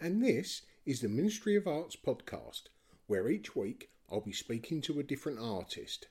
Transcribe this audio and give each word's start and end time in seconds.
and 0.00 0.22
this 0.22 0.62
is 0.84 1.00
the 1.00 1.08
Ministry 1.08 1.56
of 1.56 1.66
Arts 1.66 1.96
podcast, 1.96 2.64
where 3.06 3.28
each 3.28 3.54
week 3.54 3.90
I'll 4.10 4.20
be 4.20 4.32
speaking 4.32 4.80
to 4.82 4.98
a 4.98 5.02
different 5.02 5.38
artist. 5.40 6.08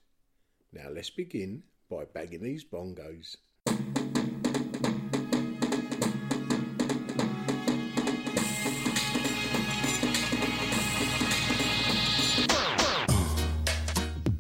Now 0.71 0.89
let's 0.89 1.09
begin 1.09 1.63
by 1.89 2.05
bagging 2.05 2.43
these 2.43 2.63
bongos. 2.63 3.37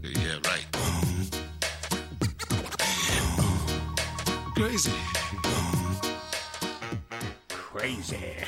Yeah, 0.01 0.39
right. 0.45 0.65
Crazy. 4.55 4.91
Crazy. 7.49 8.45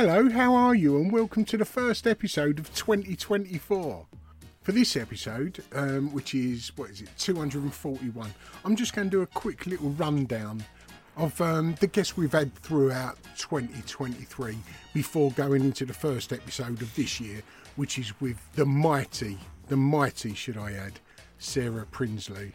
Hello, 0.00 0.30
how 0.30 0.54
are 0.54 0.76
you? 0.76 0.96
And 0.96 1.10
welcome 1.10 1.44
to 1.46 1.56
the 1.56 1.64
first 1.64 2.06
episode 2.06 2.60
of 2.60 2.72
2024. 2.72 4.06
For 4.62 4.70
this 4.70 4.96
episode, 4.96 5.64
um, 5.72 6.12
which 6.12 6.36
is, 6.36 6.70
what 6.76 6.90
is 6.90 7.02
it, 7.02 7.08
241, 7.18 8.32
I'm 8.64 8.76
just 8.76 8.94
going 8.94 9.10
to 9.10 9.10
do 9.10 9.22
a 9.22 9.26
quick 9.26 9.66
little 9.66 9.90
rundown 9.90 10.62
of 11.16 11.40
um, 11.40 11.74
the 11.80 11.88
guests 11.88 12.16
we've 12.16 12.30
had 12.30 12.54
throughout 12.54 13.18
2023 13.38 14.56
before 14.94 15.32
going 15.32 15.62
into 15.62 15.84
the 15.84 15.92
first 15.92 16.32
episode 16.32 16.80
of 16.80 16.94
this 16.94 17.18
year, 17.18 17.42
which 17.74 17.98
is 17.98 18.12
with 18.20 18.38
the 18.54 18.66
mighty, 18.66 19.36
the 19.66 19.76
mighty, 19.76 20.32
should 20.32 20.58
I 20.58 20.74
add, 20.74 21.00
Sarah 21.40 21.86
Prinsley. 21.90 22.52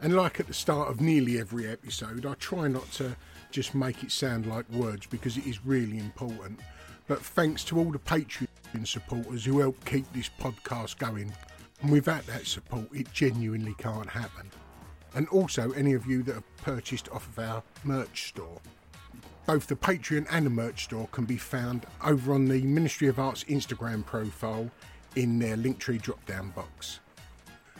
And 0.00 0.16
like 0.16 0.40
at 0.40 0.46
the 0.46 0.54
start 0.54 0.88
of 0.88 1.02
nearly 1.02 1.38
every 1.38 1.66
episode, 1.66 2.24
I 2.24 2.32
try 2.32 2.66
not 2.66 2.90
to 2.92 3.14
just 3.56 3.74
make 3.74 4.04
it 4.04 4.12
sound 4.12 4.44
like 4.44 4.70
words 4.70 5.06
because 5.06 5.38
it 5.38 5.46
is 5.46 5.64
really 5.64 5.96
important. 5.96 6.60
But 7.06 7.24
thanks 7.24 7.64
to 7.64 7.78
all 7.78 7.90
the 7.90 7.98
Patreon 7.98 8.46
supporters 8.84 9.46
who 9.46 9.60
help 9.60 9.82
keep 9.86 10.04
this 10.12 10.28
podcast 10.38 10.98
going. 10.98 11.32
And 11.80 11.90
without 11.90 12.26
that 12.26 12.46
support, 12.46 12.84
it 12.92 13.10
genuinely 13.14 13.74
can't 13.78 14.10
happen. 14.10 14.50
And 15.14 15.26
also, 15.28 15.70
any 15.72 15.94
of 15.94 16.04
you 16.04 16.22
that 16.24 16.34
have 16.34 16.56
purchased 16.58 17.08
off 17.08 17.26
of 17.28 17.38
our 17.38 17.62
merch 17.82 18.28
store. 18.28 18.60
Both 19.46 19.68
the 19.68 19.76
Patreon 19.76 20.26
and 20.30 20.44
the 20.44 20.50
merch 20.50 20.84
store 20.84 21.08
can 21.10 21.24
be 21.24 21.38
found 21.38 21.86
over 22.04 22.34
on 22.34 22.44
the 22.44 22.60
Ministry 22.60 23.08
of 23.08 23.18
Arts 23.18 23.44
Instagram 23.44 24.04
profile 24.04 24.70
in 25.14 25.38
their 25.38 25.56
Linktree 25.56 26.02
drop 26.02 26.22
down 26.26 26.50
box. 26.50 27.00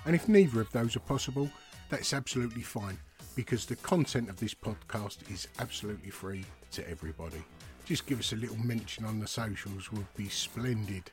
And 0.06 0.14
if 0.14 0.26
neither 0.26 0.58
of 0.58 0.72
those 0.72 0.96
are 0.96 1.00
possible, 1.00 1.50
that's 1.90 2.14
absolutely 2.14 2.62
fine 2.62 2.98
because 3.36 3.66
the 3.66 3.76
content 3.76 4.28
of 4.30 4.40
this 4.40 4.54
podcast 4.54 5.18
is 5.30 5.46
absolutely 5.60 6.10
free 6.10 6.44
to 6.72 6.90
everybody. 6.90 7.44
Just 7.84 8.06
give 8.06 8.18
us 8.18 8.32
a 8.32 8.36
little 8.36 8.56
mention 8.56 9.04
on 9.04 9.20
the 9.20 9.28
socials 9.28 9.92
would 9.92 10.12
be 10.16 10.28
splendid. 10.28 11.04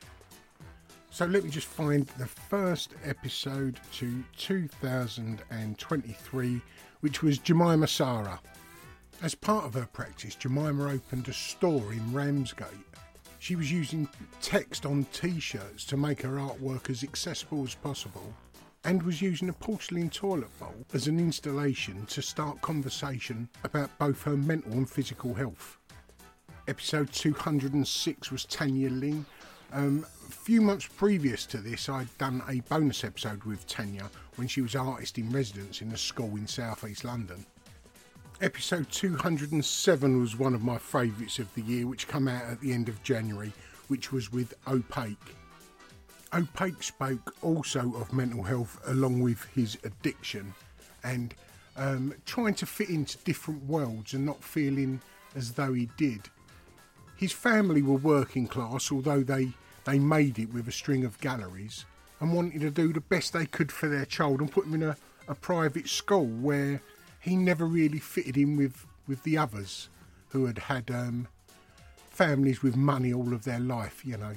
So 1.10 1.26
let 1.26 1.44
me 1.44 1.50
just 1.50 1.68
find 1.68 2.06
the 2.18 2.26
first 2.26 2.94
episode 3.04 3.78
to 3.92 4.24
2023, 4.36 6.60
which 7.00 7.22
was 7.22 7.38
Jemima 7.38 7.86
Sara. 7.86 8.40
As 9.22 9.36
part 9.36 9.66
of 9.66 9.74
her 9.74 9.86
practice, 9.92 10.34
Jemima 10.34 10.90
opened 10.90 11.28
a 11.28 11.32
store 11.32 11.92
in 11.92 12.12
Ramsgate. 12.12 12.66
She 13.38 13.54
was 13.54 13.70
using 13.70 14.08
text 14.40 14.84
on 14.86 15.04
t 15.12 15.38
shirts 15.38 15.84
to 15.84 15.96
make 15.96 16.22
her 16.22 16.38
artwork 16.38 16.90
as 16.90 17.04
accessible 17.04 17.62
as 17.62 17.76
possible 17.76 18.34
and 18.84 19.02
was 19.02 19.22
using 19.22 19.48
a 19.48 19.52
porcelain 19.52 20.10
toilet 20.10 20.58
bowl 20.58 20.74
as 20.92 21.06
an 21.06 21.18
installation 21.18 22.04
to 22.06 22.20
start 22.20 22.60
conversation 22.60 23.48
about 23.64 23.90
both 23.98 24.22
her 24.22 24.36
mental 24.36 24.72
and 24.72 24.88
physical 24.88 25.34
health. 25.34 25.78
Episode 26.68 27.10
206 27.12 28.30
was 28.30 28.44
Tanya 28.44 28.90
Ling. 28.90 29.24
Um, 29.72 30.06
a 30.28 30.32
few 30.32 30.60
months 30.60 30.86
previous 30.86 31.46
to 31.46 31.58
this, 31.58 31.88
I'd 31.88 32.16
done 32.18 32.42
a 32.48 32.60
bonus 32.68 33.04
episode 33.04 33.44
with 33.44 33.66
Tanya 33.66 34.10
when 34.36 34.48
she 34.48 34.60
was 34.60 34.76
artist 34.76 35.18
in 35.18 35.30
residence 35.30 35.80
in 35.80 35.92
a 35.92 35.96
school 35.96 36.36
in 36.36 36.46
South 36.46 36.84
East 36.84 37.04
London. 37.04 37.44
Episode 38.40 38.90
207 38.90 40.20
was 40.20 40.36
one 40.36 40.54
of 40.54 40.62
my 40.62 40.76
favourites 40.76 41.38
of 41.38 41.52
the 41.54 41.62
year, 41.62 41.86
which 41.86 42.08
came 42.08 42.28
out 42.28 42.44
at 42.44 42.60
the 42.60 42.72
end 42.72 42.88
of 42.88 43.02
January, 43.02 43.52
which 43.88 44.12
was 44.12 44.32
with 44.32 44.54
Opake. 44.66 45.16
Opake 46.34 46.82
spoke 46.82 47.32
also 47.42 47.94
of 47.94 48.12
mental 48.12 48.42
health 48.42 48.80
along 48.86 49.20
with 49.20 49.44
his 49.54 49.78
addiction 49.84 50.52
and 51.04 51.32
um, 51.76 52.12
trying 52.26 52.54
to 52.54 52.66
fit 52.66 52.88
into 52.88 53.18
different 53.18 53.64
worlds 53.66 54.14
and 54.14 54.26
not 54.26 54.42
feeling 54.42 55.00
as 55.36 55.52
though 55.52 55.72
he 55.72 55.88
did. 55.96 56.22
His 57.14 57.30
family 57.30 57.82
were 57.82 57.94
working 57.94 58.48
class, 58.48 58.90
although 58.90 59.22
they, 59.22 59.50
they 59.84 60.00
made 60.00 60.40
it 60.40 60.52
with 60.52 60.66
a 60.66 60.72
string 60.72 61.04
of 61.04 61.20
galleries 61.20 61.84
and 62.18 62.34
wanted 62.34 62.62
to 62.62 62.70
do 62.70 62.92
the 62.92 63.00
best 63.00 63.32
they 63.32 63.46
could 63.46 63.70
for 63.70 63.88
their 63.88 64.04
child 64.04 64.40
and 64.40 64.50
put 64.50 64.66
him 64.66 64.74
in 64.74 64.82
a, 64.82 64.96
a 65.28 65.36
private 65.36 65.88
school 65.88 66.26
where 66.26 66.82
he 67.20 67.36
never 67.36 67.64
really 67.64 68.00
fitted 68.00 68.36
in 68.36 68.56
with, 68.56 68.86
with 69.06 69.22
the 69.22 69.38
others 69.38 69.88
who 70.30 70.46
had 70.46 70.58
had 70.58 70.90
um, 70.90 71.28
families 72.10 72.60
with 72.60 72.74
money 72.74 73.12
all 73.12 73.32
of 73.32 73.44
their 73.44 73.60
life, 73.60 74.04
you 74.04 74.16
know 74.16 74.34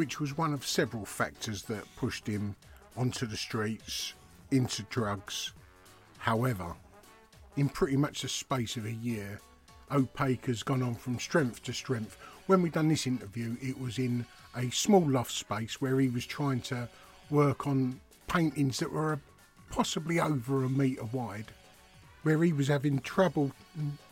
which 0.00 0.18
was 0.18 0.38
one 0.38 0.54
of 0.54 0.66
several 0.66 1.04
factors 1.04 1.64
that 1.64 1.84
pushed 1.96 2.26
him 2.26 2.56
onto 2.96 3.26
the 3.26 3.36
streets, 3.36 4.14
into 4.50 4.82
drugs. 4.84 5.52
However, 6.16 6.74
in 7.58 7.68
pretty 7.68 7.98
much 7.98 8.22
the 8.22 8.28
space 8.30 8.78
of 8.78 8.86
a 8.86 8.92
year, 8.92 9.42
Opake 9.90 10.46
has 10.46 10.62
gone 10.62 10.82
on 10.82 10.94
from 10.94 11.18
strength 11.18 11.62
to 11.64 11.74
strength. 11.74 12.16
When 12.46 12.62
we 12.62 12.70
done 12.70 12.88
this 12.88 13.06
interview, 13.06 13.58
it 13.60 13.78
was 13.78 13.98
in 13.98 14.24
a 14.56 14.70
small 14.70 15.06
loft 15.06 15.32
space 15.32 15.82
where 15.82 16.00
he 16.00 16.08
was 16.08 16.24
trying 16.24 16.62
to 16.62 16.88
work 17.28 17.66
on 17.66 18.00
paintings 18.26 18.78
that 18.78 18.90
were 18.90 19.20
possibly 19.68 20.18
over 20.18 20.64
a 20.64 20.70
metre 20.70 21.04
wide, 21.12 21.52
where 22.22 22.42
he 22.42 22.54
was 22.54 22.68
having 22.68 23.00
trouble 23.00 23.52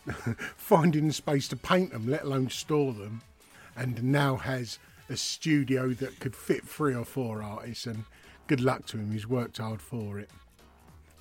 finding 0.59 1.07
the 1.07 1.15
space 1.15 1.49
to 1.49 1.57
paint 1.57 1.93
them, 1.93 2.11
let 2.11 2.25
alone 2.25 2.51
store 2.51 2.93
them, 2.93 3.23
and 3.75 4.05
now 4.05 4.37
has 4.37 4.79
a 5.09 5.17
studio 5.17 5.91
that 5.91 6.21
could 6.21 6.37
fit 6.37 6.65
three 6.67 6.95
or 6.95 7.05
four 7.05 7.43
artists, 7.43 7.87
and 7.87 8.05
good 8.47 8.61
luck 8.61 8.87
to 8.87 8.99
him, 8.99 9.13
he's 9.13 9.27
worked 9.27 9.59
hard 9.59 9.81
for 9.81 10.19
it. 10.19 10.31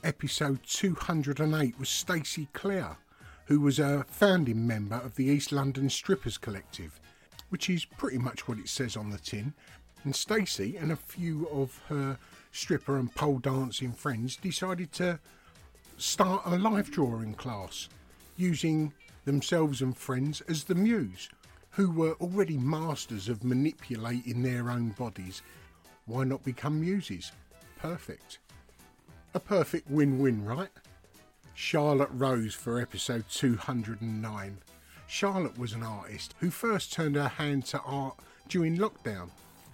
Episode 0.04 0.60
208 0.63 1.80
was 1.80 1.89
Stacey 1.89 2.48
Clare, 2.54 2.98
who 3.45 3.60
was 3.60 3.80
a 3.80 4.06
founding 4.10 4.68
member 4.68 4.98
of 4.98 5.16
the 5.16 5.25
East 5.25 5.51
London 5.51 5.89
Strippers 5.89 6.38
Collective, 6.38 7.00
which 7.50 7.69
is 7.69 7.86
pretty 7.86 8.18
much 8.18 8.48
what 8.48 8.60
it 8.60 8.69
says 8.69 8.95
on 8.98 9.10
the 9.10 9.18
tin. 9.18 9.54
And 10.04 10.16
Stacey 10.16 10.78
and 10.78 10.92
a 10.92 10.95
few 10.95 11.48
of 11.50 11.81
her 11.90 12.18
stripper 12.51 12.98
and 12.98 13.13
pole 13.13 13.40
dancing 13.40 13.92
friends 13.92 14.36
decided 14.36 14.92
to 14.94 15.19
start 15.98 16.44
a 16.45 16.57
life 16.57 16.92
drawing 16.92 17.33
class 17.33 17.90
using 18.36 18.94
themselves 19.25 19.81
and 19.81 19.98
friends 19.98 20.42
as 20.42 20.66
the 20.66 20.75
muse, 20.75 21.30
who 21.78 21.92
were 21.92 22.14
already 22.14 22.58
masters 22.58 23.30
of 23.30 23.44
manipulating 23.44 24.42
their 24.42 24.72
own 24.72 24.90
bodies. 24.90 25.44
Why 26.08 26.24
not 26.24 26.44
become 26.44 26.82
muses? 26.82 27.32
Perfect. 27.78 28.40
A 29.36 29.40
perfect 29.40 29.88
win 29.88 30.18
win, 30.18 30.44
right? 30.44 30.72
Charlotte 31.54 32.10
Rose 32.14 32.56
for 32.56 32.82
episode 32.82 33.26
209. 33.30 34.58
Charlotte 35.06 35.60
was 35.60 35.74
an 35.74 35.84
artist 35.84 36.34
who 36.40 36.50
first 36.50 36.92
turned 36.92 37.16
her 37.16 37.28
hand 37.28 37.64
to 37.66 37.80
art 37.82 38.18
during 38.50 38.78
lockdown. 38.78 39.30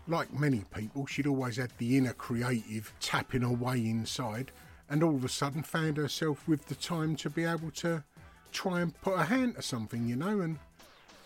Like 0.05 0.37
many 0.37 0.65
people, 0.75 1.05
she'd 1.05 1.25
always 1.25 1.55
had 1.55 1.71
the 1.77 1.97
inner 1.97 2.11
creative 2.11 2.93
tapping 2.99 3.43
away 3.43 3.77
inside, 3.77 4.51
and 4.89 5.03
all 5.03 5.15
of 5.15 5.23
a 5.23 5.29
sudden 5.29 5.63
found 5.63 5.95
herself 5.95 6.49
with 6.49 6.65
the 6.65 6.75
time 6.75 7.15
to 7.15 7.29
be 7.29 7.45
able 7.45 7.71
to 7.71 8.03
try 8.51 8.81
and 8.81 8.99
put 8.99 9.17
a 9.17 9.23
hand 9.23 9.55
to 9.55 9.61
something, 9.61 10.05
you 10.05 10.17
know, 10.17 10.41
and 10.41 10.59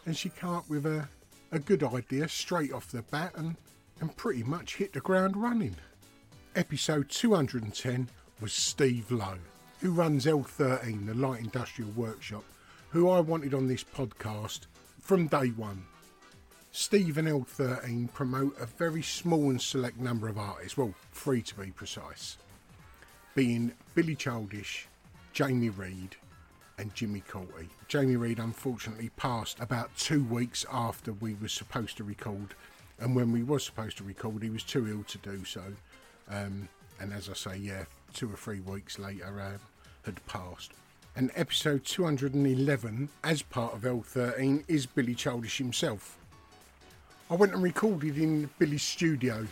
and 0.07 0.17
she 0.17 0.29
came 0.29 0.49
up 0.51 0.67
with 0.69 0.85
a, 0.85 1.07
a 1.51 1.59
good 1.59 1.83
idea 1.83 2.27
straight 2.29 2.71
off 2.71 2.87
the 2.87 3.01
bat 3.03 3.33
and, 3.35 3.57
and 3.99 4.15
pretty 4.15 4.41
much 4.41 4.77
hit 4.77 4.93
the 4.93 5.01
ground 5.01 5.35
running. 5.35 5.75
Episode 6.55 7.09
210 7.09 8.09
was 8.39 8.53
Steve 8.53 9.11
Lowe, 9.11 9.37
who 9.81 9.91
runs 9.91 10.25
L13, 10.25 11.05
the 11.05 11.13
Light 11.13 11.41
Industrial 11.41 11.91
Workshop, 11.91 12.45
who 12.89 13.09
I 13.09 13.19
wanted 13.19 13.53
on 13.53 13.67
this 13.67 13.83
podcast 13.83 14.61
from 15.01 15.27
day 15.27 15.47
one. 15.49 15.83
Steve 16.71 17.17
and 17.17 17.27
L13 17.27 18.13
promote 18.13 18.57
a 18.61 18.65
very 18.65 19.03
small 19.03 19.49
and 19.49 19.61
select 19.61 19.99
number 19.99 20.29
of 20.29 20.37
artists, 20.37 20.77
well, 20.77 20.93
three 21.11 21.41
to 21.41 21.55
be 21.55 21.71
precise, 21.71 22.37
being 23.35 23.73
Billy 23.93 24.15
Childish, 24.15 24.87
Jamie 25.33 25.69
Reid, 25.69 26.15
and 26.77 26.93
Jimmy 26.93 27.23
Cauty. 27.27 27.67
Jamie 27.87 28.15
Reid 28.15 28.39
unfortunately 28.39 29.09
passed 29.17 29.59
about 29.59 29.95
two 29.97 30.23
weeks 30.23 30.65
after 30.71 31.13
we 31.13 31.33
were 31.35 31.47
supposed 31.47 31.97
to 31.97 32.03
record, 32.03 32.53
and 32.99 33.15
when 33.15 33.31
we 33.31 33.43
was 33.43 33.63
supposed 33.63 33.97
to 33.97 34.03
record, 34.03 34.43
he 34.43 34.49
was 34.49 34.63
too 34.63 34.87
ill 34.87 35.03
to 35.03 35.17
do 35.17 35.43
so. 35.45 35.63
Um, 36.29 36.67
and 36.99 37.13
as 37.13 37.29
I 37.29 37.33
say, 37.33 37.57
yeah, 37.57 37.85
two 38.13 38.31
or 38.31 38.35
three 38.35 38.59
weeks 38.59 38.99
later, 38.99 39.39
uh, 39.39 39.57
had 40.05 40.25
passed. 40.27 40.71
And 41.15 41.31
episode 41.35 41.83
211, 41.83 43.09
as 43.23 43.41
part 43.41 43.73
of 43.73 43.81
L13, 43.81 44.63
is 44.67 44.85
Billy 44.85 45.15
Childish 45.15 45.57
himself. 45.57 46.17
I 47.29 47.35
went 47.35 47.53
and 47.53 47.63
recorded 47.63 48.17
in 48.17 48.49
Billy's 48.59 48.83
studio 48.83 49.47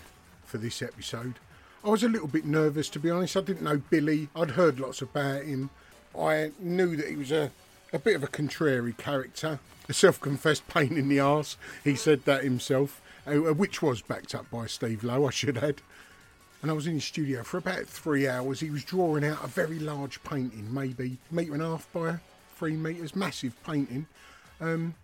for 0.45 0.57
this 0.59 0.81
episode. 0.81 1.35
I 1.83 1.89
was 1.89 2.03
a 2.03 2.09
little 2.09 2.27
bit 2.27 2.45
nervous 2.45 2.89
to 2.89 2.99
be 2.99 3.09
honest. 3.09 3.35
I 3.35 3.41
didn't 3.41 3.63
know 3.63 3.81
Billy. 3.89 4.29
I'd 4.35 4.51
heard 4.51 4.79
lots 4.79 5.01
about 5.01 5.43
him. 5.43 5.69
I 6.19 6.51
knew 6.59 6.95
that 6.95 7.07
he 7.07 7.15
was 7.15 7.31
a, 7.31 7.51
a 7.93 7.99
bit 7.99 8.15
of 8.15 8.23
a 8.23 8.27
contrary 8.27 8.93
character, 8.93 9.59
a 9.87 9.93
self 9.93 10.19
confessed 10.19 10.67
pain 10.67 10.97
in 10.97 11.09
the 11.09 11.19
arse. 11.19 11.57
He 11.83 11.95
said 11.95 12.25
that 12.25 12.43
himself, 12.43 13.01
uh, 13.27 13.33
which 13.35 13.81
was 13.81 14.01
backed 14.01 14.35
up 14.35 14.49
by 14.49 14.67
Steve 14.67 15.03
Lowe, 15.03 15.27
I 15.27 15.31
should 15.31 15.57
add. 15.57 15.81
And 16.61 16.71
I 16.71 16.73
was 16.73 16.87
in 16.87 16.95
his 16.95 17.05
studio 17.05 17.43
for 17.43 17.57
about 17.57 17.85
three 17.85 18.27
hours. 18.27 18.59
He 18.59 18.71
was 18.71 18.83
drawing 18.83 19.23
out 19.23 19.43
a 19.43 19.47
very 19.47 19.77
large 19.77 20.23
painting, 20.23 20.73
maybe 20.73 21.17
metre 21.29 21.53
and 21.53 21.61
a 21.61 21.67
half 21.67 21.91
by 21.93 22.15
three 22.55 22.75
metres, 22.75 23.15
massive 23.15 23.61
painting. 23.63 24.07
Um, 24.59 24.95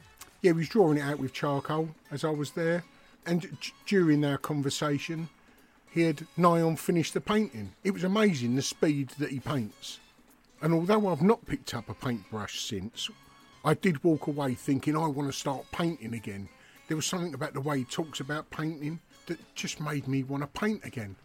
yeah, 0.42 0.50
he 0.50 0.58
was 0.58 0.69
drawing 0.69 0.98
it 0.98 1.02
out 1.02 1.19
with 1.19 1.34
charcoal 1.34 1.90
as 2.10 2.24
I 2.24 2.30
was 2.30 2.52
there. 2.52 2.84
And 3.25 3.42
d- 3.42 3.50
during 3.86 4.25
our 4.25 4.40
conversation, 4.40 5.30
he 5.92 6.02
had 6.02 6.25
nigh 6.36 6.62
on 6.62 6.78
finished 6.78 7.13
the 7.13 7.22
painting. 7.22 7.74
It 7.84 7.92
was 7.92 8.04
amazing 8.04 8.56
the 8.56 8.62
speed 8.63 9.10
that 9.19 9.30
he 9.30 9.40
paints. 9.40 10.00
And 10.62 10.74
although 10.74 11.08
I've 11.08 11.22
not 11.22 11.46
picked 11.46 11.74
up 11.74 11.90
a 11.90 11.94
paintbrush 11.94 12.62
since, 12.62 13.10
I 13.66 13.74
did 13.74 14.04
walk 14.04 14.28
away 14.28 14.54
thinking 14.54 14.96
I 14.96 15.08
want 15.08 15.31
to 15.31 15.38
start 15.38 15.66
painting 15.72 16.13
again. 16.13 16.50
There 16.88 16.98
was 16.98 17.06
something 17.06 17.34
about 17.34 17.54
the 17.54 17.62
way 17.62 17.80
he 17.80 17.84
talks 17.86 18.19
about 18.19 18.50
painting 18.52 19.00
that 19.25 19.40
just 19.56 19.80
made 19.80 20.08
me 20.08 20.24
want 20.24 20.44
to 20.44 20.60
paint 20.60 20.86
again. 20.86 21.16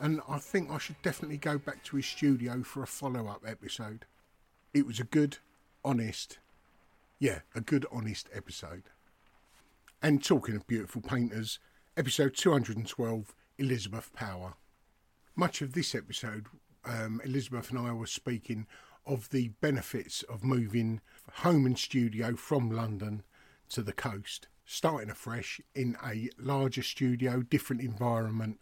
And 0.00 0.20
I 0.28 0.38
think 0.38 0.70
I 0.70 0.78
should 0.78 1.00
definitely 1.02 1.36
go 1.36 1.58
back 1.58 1.84
to 1.84 1.96
his 1.96 2.06
studio 2.06 2.62
for 2.64 2.82
a 2.82 2.86
follow 2.86 3.28
up 3.28 3.42
episode. 3.46 4.04
It 4.74 4.86
was 4.86 4.98
a 4.98 5.04
good, 5.04 5.38
honest, 5.84 6.38
yeah, 7.20 7.40
a 7.54 7.60
good, 7.60 7.86
honest 7.92 8.28
episode. 8.34 8.82
And 10.02 10.24
talking 10.24 10.56
of 10.56 10.66
beautiful 10.66 11.02
painters, 11.02 11.60
episode 11.96 12.34
212 12.34 13.32
Elizabeth 13.58 14.12
Power. 14.12 14.54
Much 15.36 15.62
of 15.62 15.74
this 15.74 15.94
episode 15.94 16.46
um, 16.84 17.20
Elizabeth 17.24 17.70
and 17.70 17.78
I 17.78 17.92
were 17.92 18.06
speaking 18.06 18.66
of 19.06 19.30
the 19.30 19.48
benefits 19.60 20.22
of 20.24 20.44
moving 20.44 21.00
home 21.34 21.66
and 21.66 21.78
studio 21.78 22.36
from 22.36 22.70
London 22.70 23.22
to 23.70 23.82
the 23.82 23.92
coast, 23.92 24.48
starting 24.64 25.10
afresh 25.10 25.60
in 25.74 25.96
a 26.04 26.28
larger 26.38 26.82
studio, 26.82 27.42
different 27.42 27.82
environment, 27.82 28.60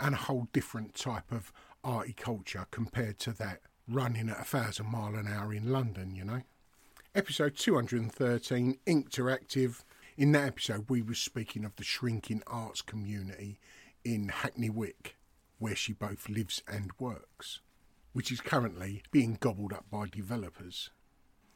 and 0.00 0.14
a 0.14 0.18
whole 0.18 0.48
different 0.52 0.94
type 0.94 1.30
of 1.30 1.52
arty 1.84 2.12
culture 2.12 2.66
compared 2.70 3.18
to 3.18 3.32
that 3.32 3.60
running 3.86 4.28
at 4.28 4.40
a 4.40 4.44
thousand 4.44 4.86
mile 4.86 5.14
an 5.14 5.26
hour 5.26 5.52
in 5.52 5.70
London, 5.72 6.14
you 6.14 6.24
know. 6.24 6.42
Episode 7.14 7.56
213, 7.56 8.78
Interactive. 8.86 9.82
In 10.16 10.32
that 10.32 10.46
episode, 10.46 10.86
we 10.88 11.00
were 11.00 11.14
speaking 11.14 11.64
of 11.64 11.76
the 11.76 11.84
shrinking 11.84 12.42
arts 12.46 12.82
community 12.82 13.58
in 14.04 14.28
Hackney 14.28 14.70
Wick 14.70 15.17
where 15.58 15.74
she 15.74 15.92
both 15.92 16.28
lives 16.28 16.62
and 16.68 16.90
works, 16.98 17.60
which 18.12 18.30
is 18.30 18.40
currently 18.40 19.02
being 19.10 19.36
gobbled 19.40 19.72
up 19.72 19.84
by 19.90 20.06
developers. 20.06 20.90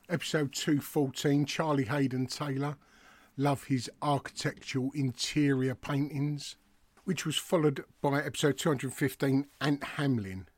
Episode 0.08 0.52
214 0.52 1.46
Charlie 1.46 1.84
Hayden 1.84 2.26
Taylor, 2.26 2.76
love 3.37 3.64
his 3.64 3.88
architectural 4.02 4.90
interior 4.94 5.75
paintings, 5.75 6.56
which 7.04 7.25
was 7.25 7.37
followed 7.37 7.84
by 8.00 8.22
episode 8.22 8.58
215 8.58 9.46
Ant 9.60 9.84
Hamlin. 9.84 10.49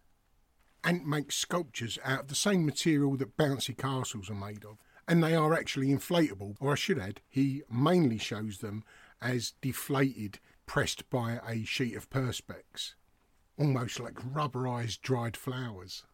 Ant 0.82 1.06
makes 1.06 1.36
sculptures 1.36 1.98
out 2.04 2.20
of 2.20 2.28
the 2.28 2.34
same 2.34 2.66
material 2.66 3.16
that 3.16 3.36
bouncy 3.36 3.76
castles 3.76 4.28
are 4.28 4.34
made 4.34 4.64
of, 4.64 4.78
and 5.06 5.22
they 5.22 5.34
are 5.34 5.54
actually 5.54 5.88
inflatable, 5.88 6.56
or 6.60 6.72
I 6.72 6.76
should 6.76 6.98
add, 6.98 7.20
he 7.28 7.62
mainly 7.70 8.18
shows 8.18 8.58
them 8.58 8.84
as 9.20 9.52
deflated, 9.60 10.40
pressed 10.66 11.08
by 11.10 11.40
a 11.46 11.64
sheet 11.64 11.94
of 11.94 12.10
perspex 12.10 12.94
almost 13.58 14.00
like 14.00 14.14
rubberized 14.14 15.00
dried 15.02 15.36
flowers. 15.36 16.04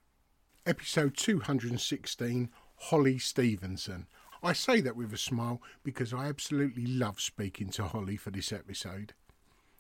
Episode 0.67 1.17
216 1.17 2.51
Holly 2.77 3.19
Stevenson. 3.19 4.07
I 4.43 4.53
say 4.53 4.81
that 4.81 4.97
with 4.97 5.13
a 5.13 5.19
smile 5.19 5.61
because 5.83 6.15
I 6.15 6.29
absolutely 6.29 6.87
love 6.87 7.21
speaking 7.21 7.69
to 7.71 7.85
Holly 7.85 8.17
for 8.17 8.31
this 8.31 8.53
episode. 8.53 9.13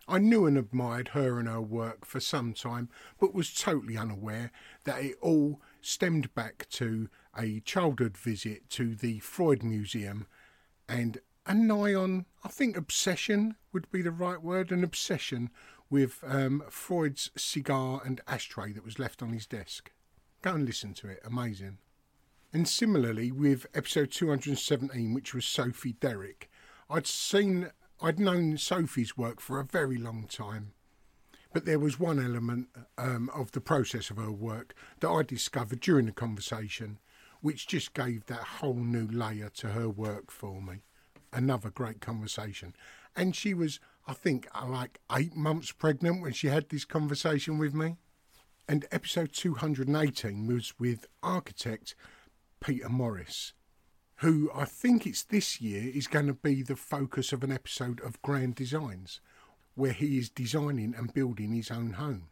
I 0.08 0.18
knew 0.18 0.46
and 0.46 0.58
admired 0.58 1.08
her 1.08 1.38
and 1.38 1.48
her 1.48 1.60
work 1.60 2.04
for 2.04 2.20
some 2.20 2.52
time, 2.52 2.88
but 3.18 3.34
was 3.34 3.54
totally 3.54 3.96
unaware 3.96 4.50
that 4.84 5.02
it 5.02 5.16
all 5.20 5.60
stemmed 5.80 6.34
back 6.34 6.66
to 6.70 7.08
a 7.38 7.60
childhood 7.60 8.18
visit 8.18 8.68
to 8.70 8.94
the 8.94 9.20
Freud 9.20 9.62
Museum 9.62 10.26
and 10.88 11.20
a 11.46 11.54
nigh 11.54 11.94
on, 11.94 12.26
I 12.44 12.48
think, 12.48 12.76
obsession 12.76 13.56
would 13.72 13.90
be 13.90 14.02
the 14.02 14.10
right 14.10 14.42
word, 14.42 14.72
an 14.72 14.84
obsession 14.84 15.50
with 15.90 16.22
um, 16.26 16.62
Freud's 16.70 17.30
cigar 17.36 18.00
and 18.04 18.20
ashtray 18.28 18.72
that 18.72 18.84
was 18.84 18.98
left 18.98 19.22
on 19.22 19.32
his 19.32 19.46
desk. 19.46 19.90
Go 20.40 20.54
and 20.54 20.64
listen 20.64 20.94
to 20.94 21.08
it, 21.08 21.20
amazing. 21.24 21.78
And 22.52 22.66
similarly 22.66 23.30
with 23.30 23.66
episode 23.74 24.10
217, 24.10 25.12
which 25.12 25.34
was 25.34 25.44
Sophie 25.44 25.92
Derrick, 25.92 26.50
I'd 26.88 27.06
seen, 27.06 27.70
I'd 28.00 28.18
known 28.18 28.56
Sophie's 28.56 29.16
work 29.16 29.40
for 29.40 29.60
a 29.60 29.64
very 29.64 29.98
long 29.98 30.26
time. 30.28 30.72
But 31.52 31.64
there 31.64 31.78
was 31.80 31.98
one 31.98 32.24
element 32.24 32.68
um, 32.96 33.28
of 33.34 33.52
the 33.52 33.60
process 33.60 34.10
of 34.10 34.16
her 34.16 34.30
work 34.30 34.74
that 35.00 35.08
I 35.08 35.22
discovered 35.22 35.80
during 35.80 36.06
the 36.06 36.12
conversation, 36.12 36.98
which 37.40 37.66
just 37.66 37.92
gave 37.92 38.26
that 38.26 38.40
whole 38.40 38.74
new 38.74 39.08
layer 39.08 39.48
to 39.56 39.68
her 39.68 39.88
work 39.88 40.30
for 40.30 40.62
me. 40.62 40.82
Another 41.32 41.70
great 41.70 42.00
conversation. 42.00 42.74
And 43.16 43.34
she 43.34 43.54
was 43.54 43.80
I 44.06 44.12
think, 44.12 44.48
like 44.66 45.00
eight 45.12 45.36
months 45.36 45.72
pregnant 45.72 46.22
when 46.22 46.32
she 46.32 46.48
had 46.48 46.68
this 46.68 46.84
conversation 46.84 47.58
with 47.58 47.74
me. 47.74 47.96
And 48.68 48.86
episode 48.92 49.32
218 49.32 50.46
was 50.46 50.78
with 50.78 51.06
architect 51.22 51.94
Peter 52.60 52.88
Morris, 52.88 53.52
who 54.16 54.50
I 54.54 54.64
think 54.64 55.06
it's 55.06 55.22
this 55.22 55.60
year 55.60 55.90
is 55.92 56.06
going 56.06 56.26
to 56.26 56.34
be 56.34 56.62
the 56.62 56.76
focus 56.76 57.32
of 57.32 57.42
an 57.42 57.50
episode 57.50 58.00
of 58.00 58.22
Grand 58.22 58.54
Designs, 58.54 59.20
where 59.74 59.92
he 59.92 60.18
is 60.18 60.28
designing 60.28 60.94
and 60.96 61.12
building 61.12 61.52
his 61.52 61.70
own 61.70 61.94
home. 61.94 62.28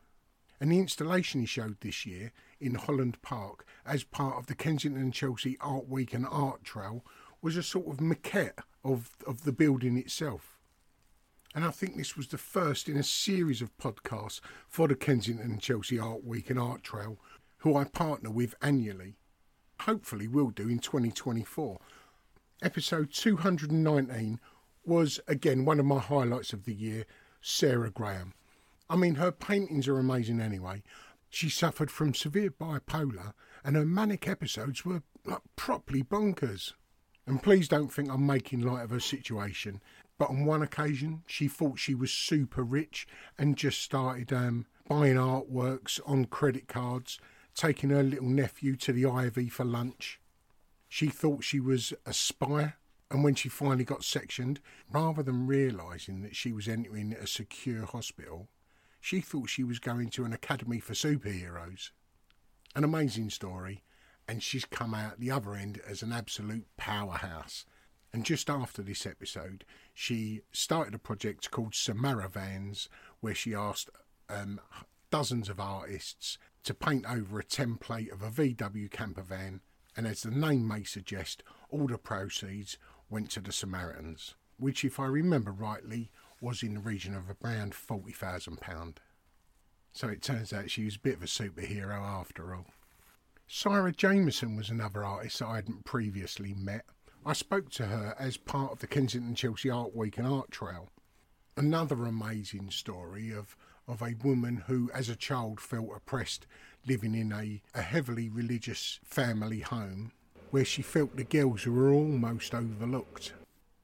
And 0.60 0.72
the 0.72 0.78
installation 0.78 1.40
he 1.40 1.46
showed 1.46 1.80
this 1.80 2.04
year 2.04 2.32
in 2.60 2.74
Holland 2.74 3.22
Park 3.22 3.64
as 3.86 4.04
part 4.04 4.36
of 4.36 4.46
the 4.46 4.54
Kensington 4.54 5.00
and 5.00 5.14
Chelsea 5.14 5.56
Art 5.60 5.88
Week 5.88 6.12
and 6.12 6.26
Art 6.26 6.64
Trail 6.64 7.04
was 7.40 7.56
a 7.56 7.62
sort 7.62 7.86
of 7.86 8.00
maquette 8.00 8.58
of, 8.84 9.10
of 9.26 9.44
the 9.44 9.52
building 9.52 9.96
itself. 9.96 10.57
And 11.54 11.64
I 11.64 11.70
think 11.70 11.96
this 11.96 12.16
was 12.16 12.28
the 12.28 12.38
first 12.38 12.88
in 12.88 12.96
a 12.96 13.02
series 13.02 13.62
of 13.62 13.76
podcasts 13.78 14.40
for 14.68 14.86
the 14.86 14.94
Kensington 14.94 15.44
and 15.44 15.60
Chelsea 15.60 15.98
Art 15.98 16.24
Week 16.24 16.50
and 16.50 16.58
Art 16.58 16.82
Trail, 16.82 17.18
who 17.58 17.76
I 17.76 17.84
partner 17.84 18.30
with 18.30 18.54
annually. 18.60 19.16
Hopefully, 19.80 20.28
will 20.28 20.50
do 20.50 20.68
in 20.68 20.78
2024. 20.78 21.78
Episode 22.60 23.12
219 23.12 24.40
was 24.84 25.20
again 25.28 25.64
one 25.64 25.78
of 25.78 25.86
my 25.86 25.98
highlights 25.98 26.52
of 26.52 26.64
the 26.64 26.74
year 26.74 27.04
Sarah 27.40 27.90
Graham. 27.90 28.34
I 28.90 28.96
mean, 28.96 29.16
her 29.16 29.30
paintings 29.30 29.86
are 29.86 29.98
amazing 29.98 30.40
anyway. 30.40 30.82
She 31.30 31.50
suffered 31.50 31.90
from 31.90 32.14
severe 32.14 32.50
bipolar, 32.50 33.32
and 33.62 33.76
her 33.76 33.84
manic 33.84 34.26
episodes 34.26 34.84
were 34.84 35.02
like, 35.24 35.42
properly 35.56 36.02
bonkers. 36.02 36.72
And 37.26 37.42
please 37.42 37.68
don't 37.68 37.92
think 37.92 38.10
I'm 38.10 38.26
making 38.26 38.62
light 38.62 38.84
of 38.84 38.90
her 38.90 39.00
situation, 39.00 39.82
but 40.18 40.30
on 40.30 40.44
one 40.44 40.62
occasion 40.62 41.22
she 41.26 41.48
thought 41.48 41.78
she 41.78 41.94
was 41.94 42.10
super 42.10 42.62
rich 42.62 43.06
and 43.38 43.56
just 43.56 43.80
started 43.80 44.32
um, 44.32 44.66
buying 44.88 45.16
artworks 45.16 46.00
on 46.06 46.24
credit 46.24 46.66
cards, 46.66 47.18
taking 47.54 47.90
her 47.90 48.02
little 48.02 48.28
nephew 48.28 48.76
to 48.76 48.92
the 48.92 49.06
Ivy 49.06 49.48
for 49.48 49.64
lunch. 49.64 50.20
She 50.88 51.08
thought 51.08 51.44
she 51.44 51.60
was 51.60 51.92
a 52.06 52.12
spy, 52.12 52.74
and 53.10 53.22
when 53.22 53.34
she 53.34 53.48
finally 53.48 53.84
got 53.84 54.04
sectioned, 54.04 54.60
rather 54.90 55.22
than 55.22 55.46
realising 55.46 56.22
that 56.22 56.34
she 56.34 56.52
was 56.52 56.66
entering 56.66 57.12
a 57.12 57.26
secure 57.26 57.84
hospital, 57.84 58.48
she 59.00 59.20
thought 59.20 59.50
she 59.50 59.62
was 59.62 59.78
going 59.78 60.08
to 60.10 60.24
an 60.24 60.32
academy 60.32 60.80
for 60.80 60.94
superheroes. 60.94 61.90
An 62.74 62.84
amazing 62.84 63.30
story, 63.30 63.84
and 64.26 64.42
she's 64.42 64.64
come 64.64 64.94
out 64.94 65.20
the 65.20 65.30
other 65.30 65.54
end 65.54 65.80
as 65.86 66.02
an 66.02 66.12
absolute 66.12 66.66
powerhouse. 66.76 67.64
And 68.12 68.24
just 68.24 68.48
after 68.48 68.82
this 68.82 69.04
episode, 69.06 69.64
she 69.92 70.40
started 70.52 70.94
a 70.94 70.98
project 70.98 71.50
called 71.50 71.74
Samara 71.74 72.28
Vans, 72.28 72.88
where 73.20 73.34
she 73.34 73.54
asked 73.54 73.90
um, 74.28 74.60
dozens 75.10 75.48
of 75.48 75.60
artists 75.60 76.38
to 76.64 76.74
paint 76.74 77.04
over 77.08 77.38
a 77.38 77.44
template 77.44 78.12
of 78.12 78.22
a 78.22 78.30
VW 78.30 78.90
camper 78.90 79.22
van. 79.22 79.60
And 79.96 80.06
as 80.06 80.22
the 80.22 80.30
name 80.30 80.66
may 80.66 80.84
suggest, 80.84 81.42
all 81.70 81.86
the 81.86 81.98
proceeds 81.98 82.78
went 83.10 83.30
to 83.30 83.40
the 83.40 83.52
Samaritans, 83.52 84.34
which, 84.58 84.84
if 84.84 85.00
I 85.00 85.06
remember 85.06 85.50
rightly, 85.50 86.10
was 86.40 86.62
in 86.62 86.74
the 86.74 86.80
region 86.80 87.14
of 87.14 87.24
around 87.42 87.72
£40,000. 87.72 88.96
So 89.92 90.08
it 90.08 90.22
turns 90.22 90.52
out 90.52 90.70
she 90.70 90.84
was 90.84 90.96
a 90.96 91.00
bit 91.00 91.16
of 91.16 91.22
a 91.22 91.26
superhero 91.26 92.00
after 92.00 92.54
all. 92.54 92.66
Sarah 93.48 93.92
Jameson 93.92 94.56
was 94.56 94.68
another 94.68 95.04
artist 95.04 95.42
I 95.42 95.56
hadn't 95.56 95.84
previously 95.84 96.54
met. 96.54 96.84
I 97.28 97.34
spoke 97.34 97.68
to 97.72 97.84
her 97.84 98.16
as 98.18 98.38
part 98.38 98.72
of 98.72 98.78
the 98.78 98.86
Kensington 98.86 99.34
Chelsea 99.34 99.68
Art 99.68 99.94
Week 99.94 100.16
and 100.16 100.26
Art 100.26 100.50
Trail. 100.50 100.88
Another 101.58 102.06
amazing 102.06 102.70
story 102.70 103.30
of, 103.32 103.54
of 103.86 104.00
a 104.00 104.16
woman 104.24 104.64
who, 104.66 104.90
as 104.94 105.10
a 105.10 105.14
child, 105.14 105.60
felt 105.60 105.90
oppressed 105.94 106.46
living 106.86 107.14
in 107.14 107.30
a, 107.30 107.60
a 107.74 107.82
heavily 107.82 108.30
religious 108.30 108.98
family 109.04 109.60
home 109.60 110.12
where 110.52 110.64
she 110.64 110.80
felt 110.80 111.18
the 111.18 111.24
girls 111.24 111.66
were 111.66 111.92
almost 111.92 112.54
overlooked. 112.54 113.34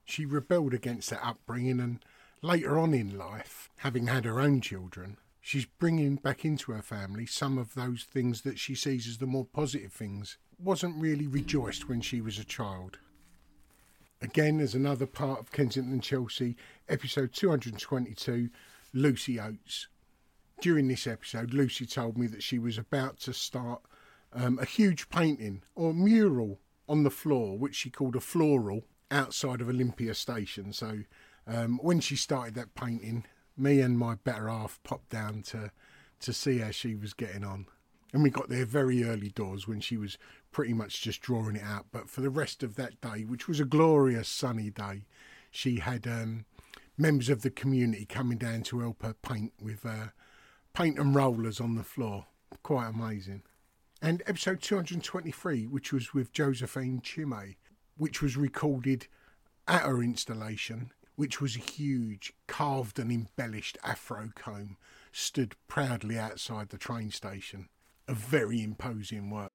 She 0.05 0.25
rebelled 0.25 0.73
against 0.73 1.11
that 1.11 1.23
upbringing 1.23 1.79
and 1.79 1.99
later 2.41 2.79
on 2.79 2.95
in 2.95 3.15
life, 3.15 3.69
having 3.77 4.07
had 4.07 4.25
her 4.25 4.39
own 4.39 4.59
children, 4.59 5.17
she's 5.39 5.67
bringing 5.67 6.15
back 6.15 6.45
into 6.45 6.71
her 6.71 6.81
family 6.81 7.27
some 7.27 7.59
of 7.59 7.75
those 7.75 8.05
things 8.05 8.41
that 8.41 8.57
she 8.57 8.73
sees 8.73 9.07
as 9.07 9.19
the 9.19 9.27
more 9.27 9.45
positive 9.45 9.93
things. 9.93 10.39
Wasn't 10.57 10.99
really 10.99 11.27
rejoiced 11.27 11.87
when 11.87 12.01
she 12.01 12.21
was 12.21 12.39
a 12.39 12.43
child. 12.43 12.97
Again, 14.21 14.59
as 14.59 14.73
another 14.73 15.05
part 15.05 15.39
of 15.39 15.51
Kensington 15.51 15.99
Chelsea, 15.99 16.55
episode 16.87 17.33
222, 17.33 18.49
Lucy 18.93 19.39
Oates. 19.39 19.87
During 20.61 20.87
this 20.87 21.05
episode, 21.05 21.53
Lucy 21.53 21.85
told 21.85 22.17
me 22.17 22.27
that 22.27 22.41
she 22.41 22.57
was 22.57 22.77
about 22.77 23.19
to 23.21 23.33
start 23.33 23.81
um, 24.31 24.57
a 24.59 24.65
huge 24.65 25.09
painting 25.09 25.63
or 25.75 25.93
mural 25.93 26.59
on 26.87 27.03
the 27.03 27.09
floor, 27.09 27.57
which 27.57 27.75
she 27.75 27.89
called 27.89 28.15
a 28.15 28.21
floral, 28.21 28.85
outside 29.11 29.61
of 29.61 29.69
Olympia 29.69 30.13
Station. 30.13 30.71
So 30.71 30.99
um, 31.45 31.79
when 31.81 31.99
she 31.99 32.15
started 32.15 32.55
that 32.55 32.73
painting, 32.73 33.25
me 33.57 33.81
and 33.81 33.97
my 33.99 34.15
better 34.15 34.47
half 34.47 34.79
popped 34.83 35.09
down 35.09 35.41
to 35.43 35.71
to 36.21 36.33
see 36.33 36.59
how 36.59 36.71
she 36.71 36.95
was 36.95 37.13
getting 37.13 37.43
on. 37.43 37.67
And 38.13 38.23
we 38.23 38.29
got 38.29 38.47
there 38.47 38.65
very 38.65 39.03
early 39.03 39.29
doors 39.29 39.67
when 39.67 39.81
she 39.81 39.97
was 39.97 40.17
pretty 40.55 40.73
much 40.73 41.01
just 41.01 41.19
drawing 41.19 41.57
it 41.57 41.63
out. 41.63 41.85
But 41.91 42.09
for 42.09 42.21
the 42.21 42.29
rest 42.29 42.63
of 42.63 42.75
that 42.77 43.01
day, 43.01 43.25
which 43.25 43.45
was 43.45 43.59
a 43.59 43.65
glorious 43.65 44.29
sunny 44.29 44.69
day, 44.69 45.03
she 45.51 45.79
had 45.79 46.07
um, 46.07 46.45
members 46.97 47.27
of 47.27 47.41
the 47.41 47.49
community 47.49 48.05
coming 48.05 48.37
down 48.37 48.63
to 48.63 48.79
help 48.79 49.03
her 49.03 49.15
paint 49.15 49.51
with 49.61 49.85
uh, 49.85 50.11
paint 50.73 50.97
and 50.97 51.13
rollers 51.13 51.59
on 51.59 51.75
the 51.75 51.83
floor. 51.83 52.27
Quite 52.63 52.87
amazing. 52.87 53.43
And 54.01 54.23
episode 54.27 54.61
223, 54.61 55.67
which 55.67 55.91
was 55.91 56.13
with 56.13 56.31
Josephine 56.31 57.01
Chime, 57.01 57.57
which 57.97 58.21
was 58.21 58.37
recorded 58.37 59.07
at 59.67 59.81
her 59.81 60.01
installation 60.01 60.91
which 61.17 61.39
was 61.39 61.55
a 61.55 61.59
huge, 61.59 62.33
carved 62.45 62.99
and 62.99 63.09
embellished 63.09 63.77
afro 63.85 64.31
comb, 64.35 64.75
stood 65.13 65.55
proudly 65.69 66.19
outside 66.19 66.69
the 66.69 66.77
train 66.77 67.09
station. 67.09 67.69
A 68.07 68.13
very 68.13 68.61
imposing 68.61 69.29
work. 69.29 69.54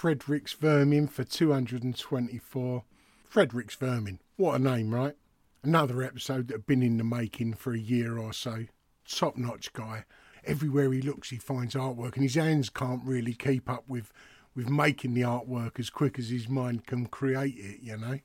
Fredericks 0.00 0.54
Vermin 0.54 1.08
for 1.08 1.24
224. 1.24 2.84
Fredericks 3.28 3.74
Vermin. 3.74 4.18
What 4.36 4.54
a 4.54 4.58
name, 4.58 4.94
right? 4.94 5.14
Another 5.62 6.02
episode 6.02 6.48
that 6.48 6.54
had 6.54 6.66
been 6.66 6.82
in 6.82 6.96
the 6.96 7.04
making 7.04 7.52
for 7.52 7.74
a 7.74 7.78
year 7.78 8.16
or 8.16 8.32
so. 8.32 8.64
Top 9.06 9.36
notch 9.36 9.74
guy 9.74 10.06
everywhere 10.42 10.90
he 10.90 11.02
looks, 11.02 11.28
he 11.28 11.36
finds 11.36 11.74
artwork, 11.74 12.14
and 12.14 12.22
his 12.22 12.36
hands 12.36 12.70
can't 12.70 13.04
really 13.04 13.34
keep 13.34 13.68
up 13.68 13.84
with 13.86 14.10
with 14.54 14.70
making 14.70 15.12
the 15.12 15.20
artwork 15.20 15.78
as 15.78 15.90
quick 15.90 16.18
as 16.18 16.30
his 16.30 16.48
mind 16.48 16.86
can 16.86 17.04
create 17.04 17.56
it. 17.58 17.80
You 17.82 17.98
know. 17.98 18.20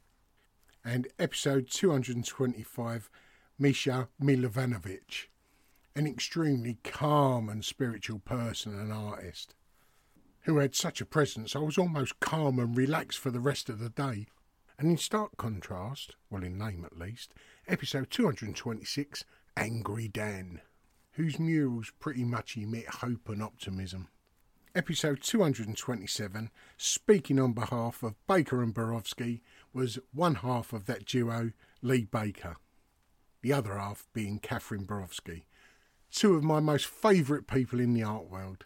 And 0.85 1.09
episode 1.19 1.67
225, 1.69 3.09
Misha 3.59 4.07
Milovanovic, 4.23 5.25
an 5.93 6.07
extremely 6.07 6.77
calm 6.85 7.49
and 7.49 7.65
spiritual 7.65 8.19
person 8.19 8.79
and 8.79 8.93
artist 8.93 9.55
who 10.45 10.57
had 10.57 10.75
such 10.75 11.01
a 11.01 11.05
presence 11.05 11.55
I 11.55 11.59
was 11.59 11.77
almost 11.77 12.19
calm 12.19 12.59
and 12.59 12.75
relaxed 12.75 13.19
for 13.19 13.31
the 13.31 13.39
rest 13.39 13.69
of 13.69 13.79
the 13.79 13.89
day. 13.89 14.27
And 14.79 14.89
in 14.89 14.97
stark 14.97 15.37
contrast, 15.37 16.15
well 16.29 16.43
in 16.43 16.57
name 16.57 16.85
at 16.85 16.97
least, 16.97 17.33
episode 17.67 18.09
226, 18.09 19.25
Angry 19.57 20.07
Dan 20.07 20.61
whose 21.15 21.39
murals 21.39 21.91
pretty 21.99 22.23
much 22.23 22.57
emit 22.57 22.87
hope 22.87 23.29
and 23.29 23.41
optimism. 23.41 24.09
Episode 24.73 25.21
227, 25.21 26.49
speaking 26.77 27.39
on 27.39 27.53
behalf 27.53 28.03
of 28.03 28.15
Baker 28.27 28.61
and 28.61 28.73
Borowski, 28.73 29.41
was 29.73 29.97
one 30.13 30.35
half 30.35 30.73
of 30.73 30.85
that 30.87 31.05
duo, 31.05 31.53
Lee 31.81 32.03
Baker, 32.03 32.57
the 33.41 33.53
other 33.53 33.77
half 33.77 34.05
being 34.11 34.39
Catherine 34.39 34.83
Borowski, 34.83 35.45
two 36.11 36.35
of 36.35 36.43
my 36.43 36.59
most 36.59 36.85
favourite 36.85 37.47
people 37.47 37.79
in 37.79 37.93
the 37.93 38.03
art 38.03 38.29
world. 38.29 38.65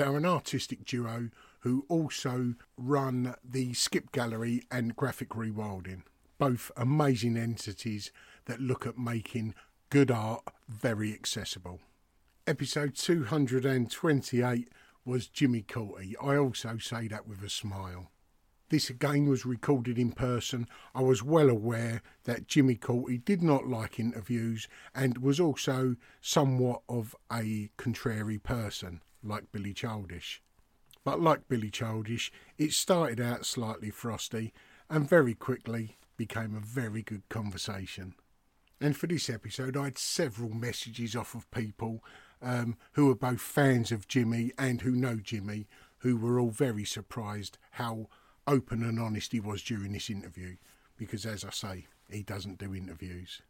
They 0.00 0.06
are 0.06 0.16
an 0.16 0.24
artistic 0.24 0.86
duo 0.86 1.28
who 1.58 1.84
also 1.90 2.54
run 2.78 3.34
the 3.44 3.74
Skip 3.74 4.12
Gallery 4.12 4.62
and 4.70 4.96
Graphic 4.96 5.28
Rewilding. 5.28 6.04
Both 6.38 6.70
amazing 6.74 7.36
entities 7.36 8.10
that 8.46 8.62
look 8.62 8.86
at 8.86 8.96
making 8.96 9.54
good 9.90 10.10
art 10.10 10.42
very 10.66 11.12
accessible. 11.12 11.80
Episode 12.46 12.94
228 12.94 14.68
was 15.04 15.26
Jimmy 15.26 15.60
Cauty. 15.60 16.14
I 16.18 16.34
also 16.34 16.78
say 16.78 17.06
that 17.08 17.28
with 17.28 17.42
a 17.42 17.50
smile. 17.50 18.10
This 18.70 18.88
again 18.88 19.28
was 19.28 19.44
recorded 19.44 19.98
in 19.98 20.12
person. 20.12 20.66
I 20.94 21.02
was 21.02 21.22
well 21.22 21.50
aware 21.50 22.00
that 22.24 22.46
Jimmy 22.46 22.76
Cauty 22.76 23.22
did 23.22 23.42
not 23.42 23.66
like 23.66 24.00
interviews 24.00 24.66
and 24.94 25.18
was 25.18 25.38
also 25.38 25.96
somewhat 26.22 26.80
of 26.88 27.14
a 27.30 27.68
contrary 27.76 28.38
person, 28.38 29.02
like 29.22 29.52
Billy 29.52 29.72
Childish. 29.72 30.42
But 31.04 31.20
like 31.20 31.48
Billy 31.48 31.70
Childish, 31.70 32.30
it 32.58 32.72
started 32.72 33.20
out 33.20 33.46
slightly 33.46 33.90
frosty 33.90 34.52
and 34.88 35.08
very 35.08 35.34
quickly 35.34 35.96
became 36.16 36.54
a 36.54 36.60
very 36.60 37.02
good 37.02 37.28
conversation. 37.28 38.14
And 38.80 38.96
for 38.96 39.06
this 39.06 39.30
episode, 39.30 39.76
I 39.76 39.84
had 39.84 39.98
several 39.98 40.50
messages 40.50 41.14
off 41.14 41.34
of 41.34 41.50
people 41.50 42.02
um, 42.42 42.76
who 42.92 43.10
are 43.10 43.14
both 43.14 43.40
fans 43.40 43.92
of 43.92 44.08
Jimmy 44.08 44.52
and 44.58 44.80
who 44.80 44.92
know 44.92 45.16
Jimmy, 45.16 45.66
who 45.98 46.16
were 46.16 46.40
all 46.40 46.50
very 46.50 46.84
surprised 46.84 47.58
how 47.72 48.08
open 48.46 48.82
and 48.82 48.98
honest 48.98 49.32
he 49.32 49.40
was 49.40 49.62
during 49.62 49.92
this 49.92 50.10
interview. 50.10 50.56
Because, 50.96 51.26
as 51.26 51.44
I 51.44 51.50
say, 51.50 51.86
he 52.10 52.22
doesn't 52.22 52.58
do 52.58 52.74
interviews. 52.74 53.42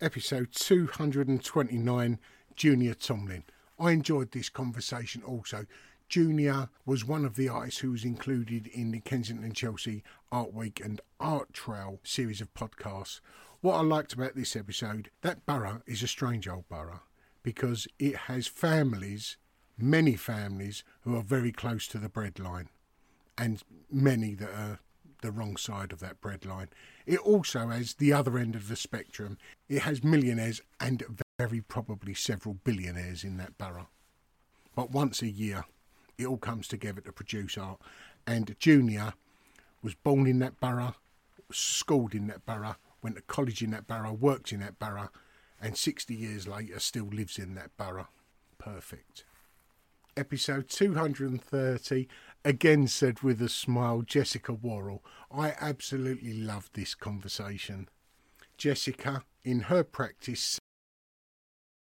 Episode 0.00 0.52
229 0.52 2.18
Junior 2.56 2.94
Tomlin. 2.94 3.44
I 3.78 3.90
enjoyed 3.92 4.32
this 4.32 4.48
conversation 4.48 5.22
also. 5.22 5.66
Junior 6.08 6.68
was 6.86 7.04
one 7.04 7.24
of 7.24 7.34
the 7.34 7.48
artists 7.48 7.80
who 7.80 7.90
was 7.90 8.04
included 8.04 8.66
in 8.68 8.90
the 8.90 9.00
Kensington 9.00 9.44
and 9.44 9.54
Chelsea 9.54 10.04
Art 10.30 10.52
Week 10.52 10.80
and 10.84 11.00
Art 11.18 11.52
Trail 11.52 11.98
series 12.04 12.40
of 12.40 12.52
podcasts. 12.54 13.20
What 13.60 13.76
I 13.76 13.80
liked 13.80 14.12
about 14.12 14.34
this 14.34 14.54
episode, 14.54 15.10
that 15.22 15.46
borough 15.46 15.82
is 15.86 16.02
a 16.02 16.08
strange 16.08 16.46
old 16.46 16.68
borough 16.68 17.00
because 17.42 17.88
it 17.98 18.16
has 18.16 18.46
families, 18.46 19.36
many 19.78 20.14
families, 20.14 20.84
who 21.02 21.16
are 21.16 21.22
very 21.22 21.50
close 21.50 21.86
to 21.88 21.98
the 21.98 22.08
breadline 22.08 22.66
and 23.38 23.62
many 23.90 24.34
that 24.34 24.50
are 24.50 24.80
the 25.22 25.32
wrong 25.32 25.56
side 25.56 25.90
of 25.90 26.00
that 26.00 26.20
breadline. 26.20 26.68
It 27.06 27.18
also 27.18 27.68
has 27.68 27.94
the 27.94 28.12
other 28.12 28.38
end 28.38 28.54
of 28.54 28.68
the 28.68 28.76
spectrum. 28.76 29.38
It 29.68 29.82
has 29.82 30.04
millionaires 30.04 30.60
and 30.78 31.02
very 31.38 31.60
probably 31.60 32.14
several 32.14 32.54
billionaires 32.64 33.24
in 33.24 33.36
that 33.38 33.58
borough. 33.58 33.88
But 34.74 34.90
once 34.90 35.22
a 35.22 35.28
year, 35.28 35.64
it 36.18 36.26
all 36.26 36.38
comes 36.38 36.68
together 36.68 37.00
to 37.02 37.12
produce 37.12 37.58
art. 37.58 37.80
And 38.26 38.56
Junior 38.58 39.14
was 39.82 39.94
born 39.94 40.26
in 40.26 40.38
that 40.38 40.60
borough, 40.60 40.94
schooled 41.52 42.14
in 42.14 42.26
that 42.28 42.46
borough, 42.46 42.76
went 43.02 43.16
to 43.16 43.22
college 43.22 43.62
in 43.62 43.70
that 43.72 43.86
borough, 43.86 44.12
worked 44.12 44.52
in 44.52 44.60
that 44.60 44.78
borough, 44.78 45.10
and 45.60 45.76
60 45.76 46.14
years 46.14 46.48
later 46.48 46.78
still 46.78 47.06
lives 47.06 47.38
in 47.38 47.54
that 47.54 47.76
borough. 47.76 48.08
Perfect. 48.58 49.24
Episode 50.16 50.68
230, 50.68 52.08
again 52.44 52.86
said 52.86 53.20
with 53.20 53.42
a 53.42 53.48
smile, 53.48 54.02
Jessica 54.02 54.52
Worrell. 54.52 55.04
I 55.30 55.54
absolutely 55.60 56.34
loved 56.34 56.74
this 56.74 56.94
conversation. 56.94 57.88
Jessica, 58.56 59.24
in 59.42 59.60
her 59.62 59.82
practice, 59.82 60.60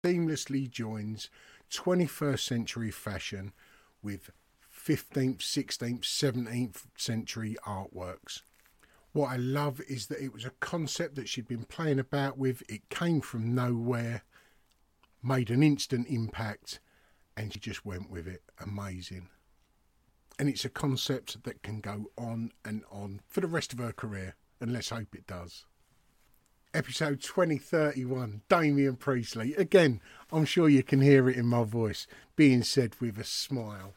seamlessly 0.04 0.70
joins 0.70 1.30
21st 1.70 2.40
century 2.40 2.90
fashion 2.90 3.52
with 4.02 4.30
15th, 4.72 5.38
16th, 5.38 6.02
17th 6.02 6.84
century 6.96 7.56
artworks. 7.66 8.42
What 9.12 9.30
I 9.30 9.36
love 9.36 9.80
is 9.88 10.06
that 10.08 10.22
it 10.22 10.32
was 10.32 10.44
a 10.44 10.50
concept 10.60 11.16
that 11.16 11.28
she'd 11.28 11.48
been 11.48 11.64
playing 11.64 11.98
about 11.98 12.38
with, 12.38 12.62
it 12.68 12.88
came 12.90 13.20
from 13.20 13.54
nowhere, 13.54 14.22
made 15.22 15.50
an 15.50 15.62
instant 15.62 16.06
impact, 16.08 16.80
and 17.36 17.52
she 17.52 17.58
just 17.58 17.84
went 17.84 18.10
with 18.10 18.28
it. 18.28 18.42
Amazing. 18.60 19.28
And 20.38 20.48
it's 20.48 20.66
a 20.66 20.70
concept 20.70 21.42
that 21.44 21.62
can 21.62 21.80
go 21.80 22.10
on 22.18 22.52
and 22.64 22.82
on 22.90 23.22
for 23.26 23.40
the 23.40 23.46
rest 23.46 23.72
of 23.72 23.78
her 23.78 23.92
career, 23.92 24.36
and 24.60 24.72
let's 24.72 24.90
hope 24.90 25.14
it 25.14 25.26
does. 25.26 25.64
Episode 26.76 27.22
2031, 27.22 28.42
Damien 28.50 28.96
Priestley. 28.96 29.54
Again, 29.54 30.02
I'm 30.30 30.44
sure 30.44 30.68
you 30.68 30.82
can 30.82 31.00
hear 31.00 31.26
it 31.26 31.38
in 31.38 31.46
my 31.46 31.64
voice, 31.64 32.06
being 32.36 32.62
said 32.62 32.94
with 33.00 33.16
a 33.16 33.24
smile. 33.24 33.94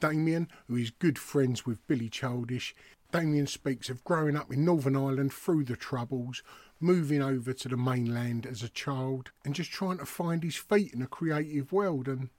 Damien, 0.00 0.48
who 0.66 0.76
is 0.76 0.90
good 0.90 1.18
friends 1.18 1.66
with 1.66 1.86
Billy 1.86 2.08
Childish, 2.08 2.74
Damien 3.12 3.46
speaks 3.46 3.90
of 3.90 4.02
growing 4.02 4.34
up 4.34 4.50
in 4.50 4.64
Northern 4.64 4.96
Ireland 4.96 5.34
through 5.34 5.64
the 5.64 5.76
Troubles, 5.76 6.42
moving 6.80 7.20
over 7.20 7.52
to 7.52 7.68
the 7.68 7.76
mainland 7.76 8.46
as 8.46 8.62
a 8.62 8.70
child, 8.70 9.30
and 9.44 9.54
just 9.54 9.70
trying 9.70 9.98
to 9.98 10.06
find 10.06 10.42
his 10.42 10.56
feet 10.56 10.94
in 10.94 11.02
a 11.02 11.06
creative 11.06 11.70
world. 11.70 12.08
And, 12.08 12.30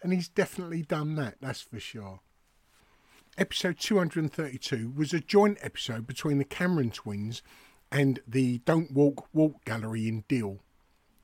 and 0.00 0.12
he's 0.12 0.28
definitely 0.28 0.82
done 0.82 1.16
that, 1.16 1.38
that's 1.40 1.62
for 1.62 1.80
sure. 1.80 2.20
Episode 3.36 3.80
232 3.80 4.92
was 4.96 5.12
a 5.12 5.18
joint 5.18 5.58
episode 5.60 6.06
between 6.06 6.38
the 6.38 6.44
Cameron 6.44 6.92
twins 6.92 7.42
and 7.94 8.18
the 8.26 8.58
Don't 8.64 8.90
Walk 8.90 9.28
Walk 9.32 9.64
Gallery 9.64 10.08
in 10.08 10.24
Deal. 10.26 10.58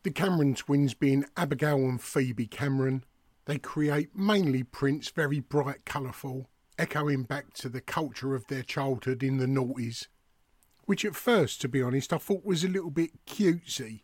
The 0.05 0.13
Cameron 0.13 0.55
twins 0.55 0.95
being 0.95 1.25
Abigail 1.37 1.79
and 1.79 2.01
Phoebe 2.01 2.47
Cameron. 2.47 3.03
They 3.47 3.59
create 3.59 4.15
mainly 4.15 4.63
prints, 4.63 5.09
very 5.09 5.41
bright, 5.41 5.85
colourful, 5.85 6.49
echoing 6.79 7.25
back 7.25 7.55
to 7.55 7.69
the 7.69 7.81
culture 7.81 8.37
of 8.37 8.47
their 8.47 8.63
childhood 8.63 9.25
in 9.25 9.39
the 9.39 9.47
noughties, 9.47 10.07
which 10.85 11.05
at 11.05 11.17
first, 11.17 11.61
to 11.63 11.69
be 11.69 11.83
honest, 11.83 12.13
I 12.13 12.19
thought 12.19 12.45
was 12.45 12.63
a 12.63 12.69
little 12.69 12.93
bit 12.93 13.27
cutesy 13.27 14.03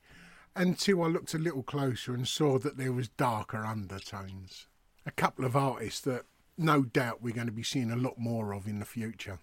until 0.57 1.05
I 1.05 1.07
looked 1.07 1.35
a 1.35 1.39
little 1.39 1.63
closer 1.63 2.15
and 2.15 2.27
saw 2.27 2.59
that 2.59 2.77
there 2.77 2.93
was 2.93 3.09
darker 3.11 3.65
undertones. 3.65 4.67
A 5.07 5.13
couple 5.13 5.45
of 5.45 5.55
artists 5.55 6.01
that 6.01 6.25
no 6.59 6.83
doubt 6.83 7.23
we're 7.23 7.33
going 7.33 7.47
to 7.47 7.53
be 7.53 7.63
seeing 7.63 7.93
a 7.93 7.97
lot 7.97 8.19
more 8.19 8.53
of 8.53 8.67
in 8.67 8.81
the 8.81 8.85
future. 8.85 9.39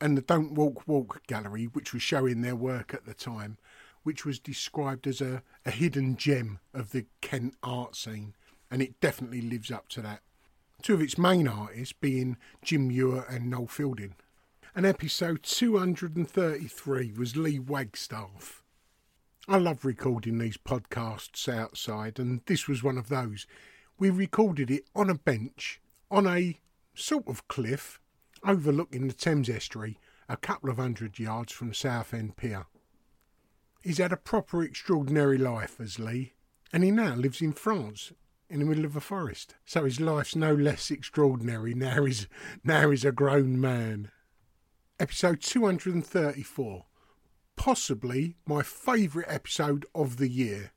And 0.00 0.16
the 0.16 0.22
Don't 0.22 0.54
Walk 0.54 0.86
Walk 0.86 1.26
gallery, 1.26 1.64
which 1.66 1.92
was 1.92 2.02
showing 2.02 2.40
their 2.40 2.56
work 2.56 2.94
at 2.94 3.04
the 3.04 3.14
time, 3.14 3.58
which 4.02 4.24
was 4.24 4.38
described 4.38 5.06
as 5.06 5.20
a, 5.20 5.42
a 5.66 5.70
hidden 5.70 6.16
gem 6.16 6.58
of 6.72 6.92
the 6.92 7.06
Kent 7.20 7.54
art 7.62 7.96
scene, 7.96 8.34
and 8.70 8.80
it 8.80 9.00
definitely 9.00 9.42
lives 9.42 9.70
up 9.70 9.88
to 9.90 10.00
that. 10.00 10.20
Two 10.82 10.94
of 10.94 11.02
its 11.02 11.18
main 11.18 11.46
artists 11.46 11.92
being 11.92 12.38
Jim 12.62 12.88
Moir 12.88 13.26
and 13.28 13.50
Noel 13.50 13.66
Fielding. 13.66 14.14
And 14.74 14.86
episode 14.86 15.42
233 15.42 17.12
was 17.18 17.36
Lee 17.36 17.58
Wagstaff. 17.58 18.62
I 19.48 19.58
love 19.58 19.84
recording 19.84 20.38
these 20.38 20.56
podcasts 20.56 21.52
outside, 21.52 22.18
and 22.18 22.40
this 22.46 22.68
was 22.68 22.82
one 22.82 22.96
of 22.96 23.08
those. 23.08 23.46
We 23.98 24.08
recorded 24.08 24.70
it 24.70 24.84
on 24.94 25.10
a 25.10 25.14
bench, 25.14 25.80
on 26.10 26.26
a 26.26 26.58
sort 26.94 27.28
of 27.28 27.48
cliff, 27.48 27.99
overlooking 28.44 29.06
the 29.06 29.14
Thames 29.14 29.48
estuary, 29.48 29.98
a 30.28 30.36
couple 30.36 30.70
of 30.70 30.76
hundred 30.76 31.18
yards 31.18 31.52
from 31.52 31.74
Southend 31.74 32.36
Pier. 32.36 32.66
He's 33.82 33.98
had 33.98 34.12
a 34.12 34.16
proper 34.16 34.62
extraordinary 34.62 35.38
life 35.38 35.80
as 35.80 35.98
Lee, 35.98 36.34
and 36.72 36.84
he 36.84 36.90
now 36.90 37.14
lives 37.14 37.40
in 37.40 37.52
France 37.52 38.12
in 38.48 38.60
the 38.60 38.66
middle 38.66 38.84
of 38.84 38.96
a 38.96 39.00
forest. 39.00 39.54
So 39.64 39.84
his 39.84 40.00
life's 40.00 40.36
no 40.36 40.54
less 40.54 40.90
extraordinary 40.90 41.74
now 41.74 42.04
he's, 42.04 42.26
now 42.64 42.90
he's 42.90 43.04
a 43.04 43.12
grown 43.12 43.60
man. 43.60 44.10
Episode 44.98 45.40
234. 45.40 46.84
Possibly 47.56 48.36
my 48.46 48.62
favourite 48.62 49.30
episode 49.30 49.86
of 49.94 50.16
the 50.16 50.28
year. 50.28 50.72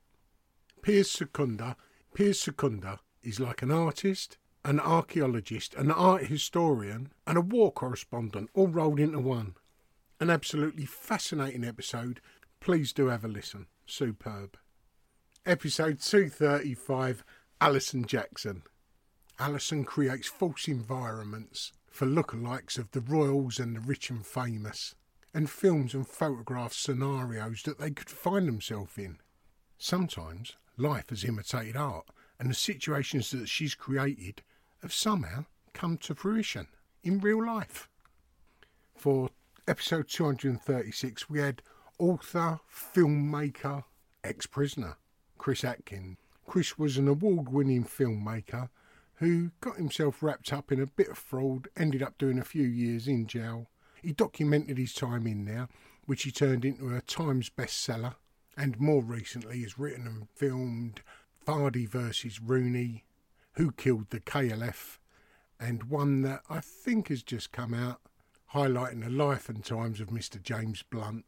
Piers 0.82 1.10
Secunda. 1.10 1.76
Piers 2.14 2.40
Secunda 2.40 3.00
is 3.22 3.40
like 3.40 3.62
an 3.62 3.70
artist, 3.70 4.38
an 4.64 4.80
archaeologist, 4.80 5.74
an 5.74 5.90
art 5.90 6.26
historian, 6.26 7.12
and 7.26 7.36
a 7.36 7.42
war 7.42 7.70
correspondent 7.70 8.48
all 8.54 8.68
rolled 8.68 8.98
into 8.98 9.18
one. 9.18 9.54
An 10.20 10.30
absolutely 10.30 10.86
fascinating 10.86 11.64
episode. 11.64 12.20
Please 12.60 12.92
do 12.92 13.08
have 13.08 13.24
a 13.24 13.28
listen. 13.28 13.66
Superb. 13.84 14.56
Episode 15.44 16.00
235 16.00 17.24
Alison 17.60 18.06
Jackson. 18.06 18.62
Alison 19.38 19.84
creates 19.84 20.28
false 20.28 20.66
environments 20.68 21.72
for 21.90 22.06
lookalikes 22.06 22.78
of 22.78 22.90
the 22.92 23.00
royals 23.02 23.58
and 23.58 23.76
the 23.76 23.80
rich 23.80 24.08
and 24.08 24.24
famous, 24.24 24.94
and 25.34 25.50
films 25.50 25.92
and 25.92 26.08
photographs 26.08 26.78
scenarios 26.78 27.62
that 27.64 27.78
they 27.78 27.90
could 27.90 28.08
find 28.08 28.48
themselves 28.48 28.96
in. 28.96 29.18
Sometimes 29.76 30.56
life 30.78 31.10
has 31.10 31.24
imitated 31.24 31.76
art, 31.76 32.06
and 32.38 32.48
the 32.48 32.54
situations 32.54 33.30
that 33.32 33.48
she's 33.48 33.74
created 33.74 34.42
have 34.84 34.92
somehow 34.92 35.46
come 35.72 35.96
to 35.96 36.14
fruition 36.14 36.66
in 37.02 37.18
real 37.18 37.44
life. 37.44 37.88
For 38.94 39.30
episode 39.66 40.08
236, 40.08 41.30
we 41.30 41.38
had 41.38 41.62
author, 41.98 42.60
filmmaker, 42.70 43.84
ex 44.22 44.44
prisoner 44.44 44.98
Chris 45.38 45.64
Atkins 45.64 46.18
Chris 46.46 46.78
was 46.78 46.98
an 46.98 47.08
award 47.08 47.48
winning 47.48 47.82
filmmaker 47.84 48.68
who 49.14 49.52
got 49.62 49.76
himself 49.76 50.22
wrapped 50.22 50.52
up 50.52 50.70
in 50.70 50.82
a 50.82 50.86
bit 50.86 51.08
of 51.08 51.16
fraud, 51.16 51.68
ended 51.74 52.02
up 52.02 52.18
doing 52.18 52.38
a 52.38 52.44
few 52.44 52.66
years 52.66 53.08
in 53.08 53.26
jail. 53.26 53.70
He 54.02 54.12
documented 54.12 54.76
his 54.76 54.92
time 54.92 55.26
in 55.26 55.46
there, 55.46 55.68
which 56.04 56.24
he 56.24 56.30
turned 56.30 56.62
into 56.62 56.94
a 56.94 57.00
Times 57.00 57.48
bestseller, 57.48 58.16
and 58.54 58.78
more 58.78 59.02
recently 59.02 59.62
has 59.62 59.78
written 59.78 60.06
and 60.06 60.28
filmed 60.34 61.00
Vardy 61.46 61.88
versus 61.88 62.38
Rooney, 62.38 63.04
Who 63.54 63.72
Killed 63.72 64.10
the 64.10 64.20
KLF, 64.20 64.98
and 65.60 65.84
one 65.84 66.22
that 66.22 66.42
I 66.50 66.60
think 66.60 67.08
has 67.08 67.22
just 67.22 67.52
come 67.52 67.74
out, 67.74 68.00
highlighting 68.52 69.04
the 69.04 69.10
life 69.10 69.48
and 69.48 69.64
times 69.64 70.00
of 70.00 70.08
Mr. 70.08 70.42
James 70.42 70.82
Blunt. 70.82 71.24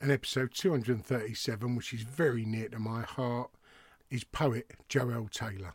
And 0.00 0.10
episode 0.10 0.52
237, 0.52 1.76
which 1.76 1.92
is 1.92 2.02
very 2.02 2.44
near 2.44 2.68
to 2.68 2.78
my 2.78 3.02
heart, 3.02 3.50
is 4.10 4.24
poet 4.24 4.72
Joel 4.88 5.28
Taylor 5.28 5.74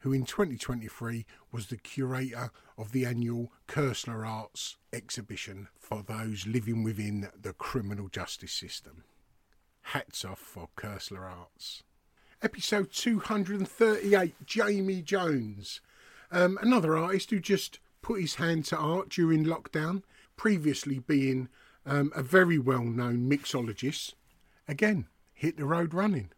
who 0.00 0.12
in 0.12 0.24
2023 0.24 1.26
was 1.50 1.66
the 1.66 1.76
curator 1.76 2.50
of 2.76 2.92
the 2.92 3.04
annual 3.04 3.52
Koestler 3.66 4.26
Arts 4.26 4.76
exhibition 4.92 5.68
for 5.78 6.02
those 6.02 6.46
living 6.46 6.84
within 6.84 7.28
the 7.40 7.52
criminal 7.52 8.08
justice 8.08 8.52
system. 8.52 9.04
Hats 9.82 10.24
off 10.24 10.38
for 10.38 10.68
Koestler 10.76 11.28
Arts. 11.28 11.82
Episode 12.40 12.92
238 12.92 14.46
Jamie 14.46 15.02
Jones, 15.02 15.80
um, 16.30 16.56
another 16.62 16.96
artist 16.96 17.30
who 17.30 17.40
just 17.40 17.80
put 18.00 18.20
his 18.20 18.36
hand 18.36 18.64
to 18.66 18.76
art 18.76 19.08
during 19.08 19.44
lockdown, 19.44 20.04
previously 20.36 21.00
being 21.00 21.48
um, 21.84 22.12
a 22.14 22.22
very 22.22 22.56
well 22.56 22.84
known 22.84 23.28
mixologist. 23.28 24.14
Again, 24.68 25.06
hit 25.34 25.56
the 25.56 25.64
road 25.64 25.92
running 25.92 26.30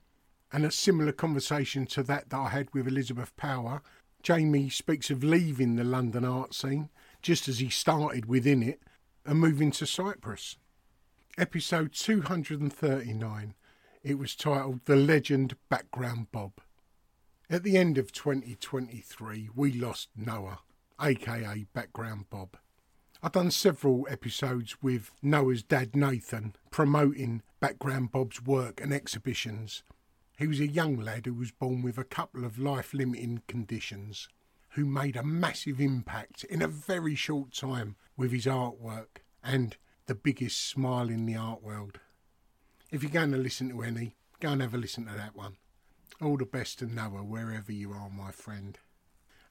and 0.51 0.65
a 0.65 0.71
similar 0.71 1.13
conversation 1.13 1.85
to 1.89 2.03
that 2.05 2.31
that 2.31 2.39
I 2.39 2.49
had 2.49 2.73
with 2.73 2.89
Elizabeth 2.89 3.37
Power. 3.37 3.83
Jamie 4.23 4.71
speaks 4.71 5.11
of 5.11 5.23
leaving 5.23 5.77
the 5.77 5.85
London 5.85 6.25
art 6.25 6.55
scene 6.55 6.89
just 7.21 7.47
as 7.47 7.59
he 7.59 7.69
started 7.69 8.25
within 8.25 8.63
it 8.63 8.81
and 9.27 9.39
moving 9.39 9.71
to 9.73 9.85
Cyprus. 9.85 10.57
Episode 11.37 11.93
239. 11.93 13.55
It 14.03 14.19
was 14.19 14.35
titled 14.35 14.81
The 14.87 14.97
Legend 14.97 15.57
Background 15.69 16.33
Bob. 16.33 16.53
At 17.49 17.63
the 17.63 17.77
end 17.77 17.99
of 17.99 18.13
2023, 18.13 19.51
we 19.55 19.73
lost 19.73 20.09
Noah, 20.17 20.61
aka 21.01 21.67
Background 21.73 22.27
Bob. 22.31 22.57
I've 23.23 23.33
done 23.33 23.51
several 23.51 24.07
episodes 24.11 24.83
with 24.83 25.11
Noah's 25.23 25.63
dad 25.63 25.95
Nathan 25.95 26.55
promoting 26.71 27.43
Background 27.61 28.13
Bob's 28.13 28.43
work 28.43 28.81
and 28.81 28.93
exhibitions 28.93 29.83
he 30.41 30.47
was 30.47 30.59
a 30.59 30.67
young 30.67 30.97
lad 30.97 31.27
who 31.27 31.35
was 31.35 31.51
born 31.51 31.83
with 31.83 31.99
a 31.99 32.03
couple 32.03 32.47
of 32.47 32.59
life 32.59 32.95
limiting 32.95 33.43
conditions, 33.47 34.27
who 34.71 34.87
made 34.87 35.15
a 35.15 35.23
massive 35.23 35.79
impact 35.83 36.45
in 36.45 36.63
a 36.63 36.67
very 36.67 37.15
short 37.15 37.53
time 37.53 37.95
with 38.17 38.33
his 38.33 38.47
artwork 38.47 39.19
and 39.45 39.77
the 40.07 40.15
biggest 40.15 40.67
smile 40.67 41.11
in 41.11 41.27
the 41.27 41.37
art 41.37 41.63
world. 41.63 42.01
If 42.91 43.05
you're 43.05 43.13
going 43.13 43.31
to 43.31 43.39
listen 43.39 43.69
to 43.71 43.83
any, 43.83 44.17
go 44.41 44.49
and 44.49 44.61
have 44.61 44.75
a 44.75 44.77
listen 44.77 45.07
to 45.07 45.13
that 45.13 45.37
one. 45.37 45.57
All 46.21 46.37
the 46.37 46.45
best 46.45 46.81
to 46.81 46.87
Noah 46.87 47.23
wherever 47.23 47.71
you 47.71 47.93
are, 47.93 48.11
my 48.11 48.33
friend. 48.33 48.77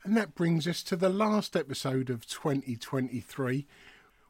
And 0.04 0.18
that 0.18 0.36
brings 0.36 0.68
us 0.68 0.84
to 0.84 0.98
the 0.98 1.08
last 1.08 1.56
episode 1.56 2.10
of 2.10 2.28
2023, 2.28 3.66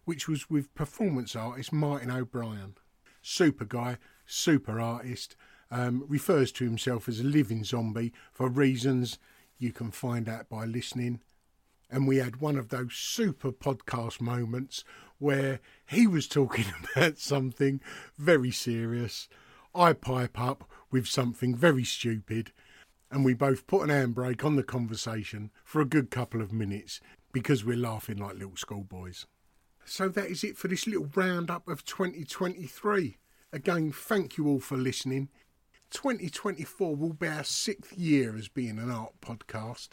which 0.06 0.28
was 0.28 0.48
with 0.48 0.76
performance 0.76 1.36
artist 1.36 1.74
Martin 1.74 2.12
O'Brien. 2.12 2.76
Super 3.24 3.66
guy, 3.66 3.98
super 4.28 4.80
artist, 4.80 5.36
um, 5.72 6.06
refers 6.08 6.52
to 6.52 6.64
himself 6.64 7.10
as 7.10 7.20
a 7.20 7.24
living 7.24 7.64
zombie 7.64 8.14
for 8.32 8.48
reasons 8.48 9.18
you 9.58 9.72
can 9.72 9.90
find 9.90 10.30
out 10.30 10.50
by 10.50 10.66
listening. 10.66 11.20
And 11.90 12.08
we 12.08 12.18
had 12.18 12.42
one 12.42 12.58
of 12.58 12.70
those 12.70 12.94
super 12.94 13.52
podcast 13.52 14.22
moments 14.22 14.84
where 15.20 15.60
he 15.86 16.08
was 16.08 16.28
talking 16.28 16.66
about 16.96 17.20
something 17.20 17.82
very 18.18 18.52
serious. 18.52 19.28
I 19.76 19.94
pipe 19.94 20.40
up 20.40 20.70
with 20.90 21.08
something 21.08 21.56
very 21.56 21.84
stupid, 21.84 22.52
and 23.12 23.24
we 23.24 23.34
both 23.34 23.68
put 23.68 23.88
an 23.88 23.90
handbrake 23.90 24.44
on 24.44 24.56
the 24.56 24.64
conversation 24.64 25.52
for 25.64 25.82
a 25.82 25.86
good 25.86 26.10
couple 26.10 26.42
of 26.42 26.52
minutes 26.52 27.00
because 27.32 27.64
we're 27.64 27.78
laughing 27.78 28.18
like 28.18 28.34
little 28.34 28.56
schoolboys. 28.56 29.28
So 29.86 30.08
that 30.10 30.28
is 30.28 30.44
it 30.44 30.58
for 30.58 30.68
this 30.68 30.88
little 30.88 31.10
roundup 31.16 31.68
of 31.68 31.86
2023. 31.86 33.18
Again, 33.52 33.92
thank 33.92 34.38
you 34.38 34.48
all 34.48 34.60
for 34.60 34.78
listening. 34.78 35.30
2024 35.92 36.96
will 36.96 37.14
be 37.14 37.28
our 37.28 37.44
sixth 37.44 37.98
year 37.98 38.36
as 38.38 38.48
being 38.48 38.78
an 38.78 38.92
art 38.92 39.14
podcast. 39.22 39.90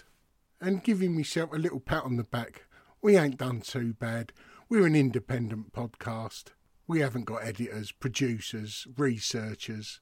And 0.61 0.85
giving 0.85 1.15
myself 1.15 1.53
a 1.53 1.57
little 1.57 1.81
pat 1.81 2.05
on 2.05 2.17
the 2.17 2.25
back, 2.25 2.67
we 3.03 3.17
ain't 3.17 3.39
done 3.39 3.61
too 3.61 3.95
bad. 3.95 4.33
We're 4.69 4.87
an 4.87 4.97
independent 4.97 5.73
podcast. 5.73 6.47
We 6.89 6.99
haven't 6.99 7.27
got 7.27 7.45
editors, 7.45 7.93
producers, 7.93 8.85
researchers. 8.97 10.01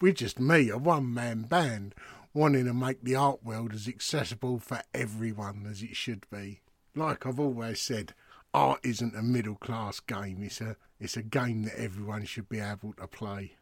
We're 0.00 0.14
just 0.14 0.40
me, 0.40 0.68
a 0.68 0.76
one 0.76 1.14
man 1.14 1.42
band, 1.42 1.94
wanting 2.34 2.64
to 2.64 2.74
make 2.74 3.04
the 3.04 3.14
art 3.14 3.44
world 3.44 3.72
as 3.72 3.86
accessible 3.86 4.58
for 4.58 4.82
everyone 4.92 5.64
as 5.70 5.80
it 5.80 5.94
should 5.94 6.26
be. 6.28 6.62
Like 6.96 7.24
I've 7.24 7.38
always 7.38 7.80
said, 7.80 8.14
art 8.52 8.80
isn't 8.82 9.14
a 9.14 9.22
middle 9.22 9.54
class 9.54 10.00
game, 10.00 10.42
it's 10.42 10.60
a, 10.60 10.74
it's 10.98 11.16
a 11.16 11.22
game 11.22 11.62
that 11.62 11.78
everyone 11.78 12.24
should 12.24 12.48
be 12.48 12.58
able 12.58 12.94
to 12.94 13.06
play. 13.06 13.52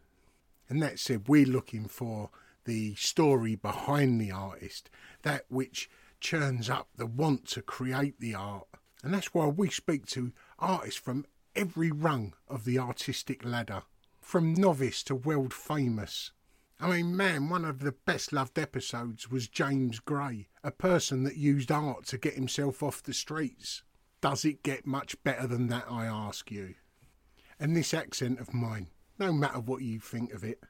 And 0.71 0.83
that 0.83 0.99
said, 0.99 1.29
we're 1.29 1.45
looking 1.45 1.89
for 1.89 2.31
the 2.65 2.95
story 2.95 3.55
behind 3.55 4.19
the 4.19 4.31
artist, 4.31 4.89
that 5.25 5.45
which 5.51 5.91
churns 6.21 6.71
up 6.71 6.89
the 6.97 7.05
want 7.05 7.47
to 7.49 7.61
create 7.61 8.19
the 8.19 8.35
art. 8.35 8.67
And 9.03 9.13
that's 9.13 9.35
why 9.35 9.47
we 9.47 9.71
speak 9.71 10.07
to 10.07 10.33
artists 10.59 11.01
from 11.01 11.27
every 11.55 11.91
rung 11.91 12.35
of 12.49 12.65
the 12.65 12.79
artistic 12.79 13.45
ladder, 13.45 13.83
from 14.21 14.55
novice 14.55 15.03
to 15.05 15.15
world 15.15 15.55
famous. 15.55 16.33
I 16.79 16.91
mean, 16.91 17.17
man, 17.17 17.49
one 17.49 17.65
of 17.65 17.81
the 17.81 17.93
best 17.93 18.33
loved 18.33 18.59
episodes 18.59 19.31
was 19.31 19.49
James 19.49 19.99
Gray, 19.99 20.49
a 20.63 20.71
person 20.71 21.25
that 21.25 21.37
used 21.37 21.73
art 21.73 22.05
to 22.07 22.19
get 22.19 22.35
himself 22.35 22.83
off 22.83 23.03
the 23.03 23.15
streets. 23.15 23.83
Does 24.21 24.45
it 24.45 24.63
get 24.63 24.87
much 24.87 25.23
better 25.23 25.47
than 25.47 25.69
that, 25.69 25.87
I 25.91 26.07
ask 26.07 26.51
you? 26.51 26.75
And 27.59 27.75
this 27.75 27.95
accent 27.95 28.41
of 28.41 28.53
mine, 28.53 28.89
no 29.19 29.33
matter 29.33 29.61
what 29.61 29.83
you 29.83 30.01
think 30.01 30.35
of 30.35 30.45
it, 30.45 30.63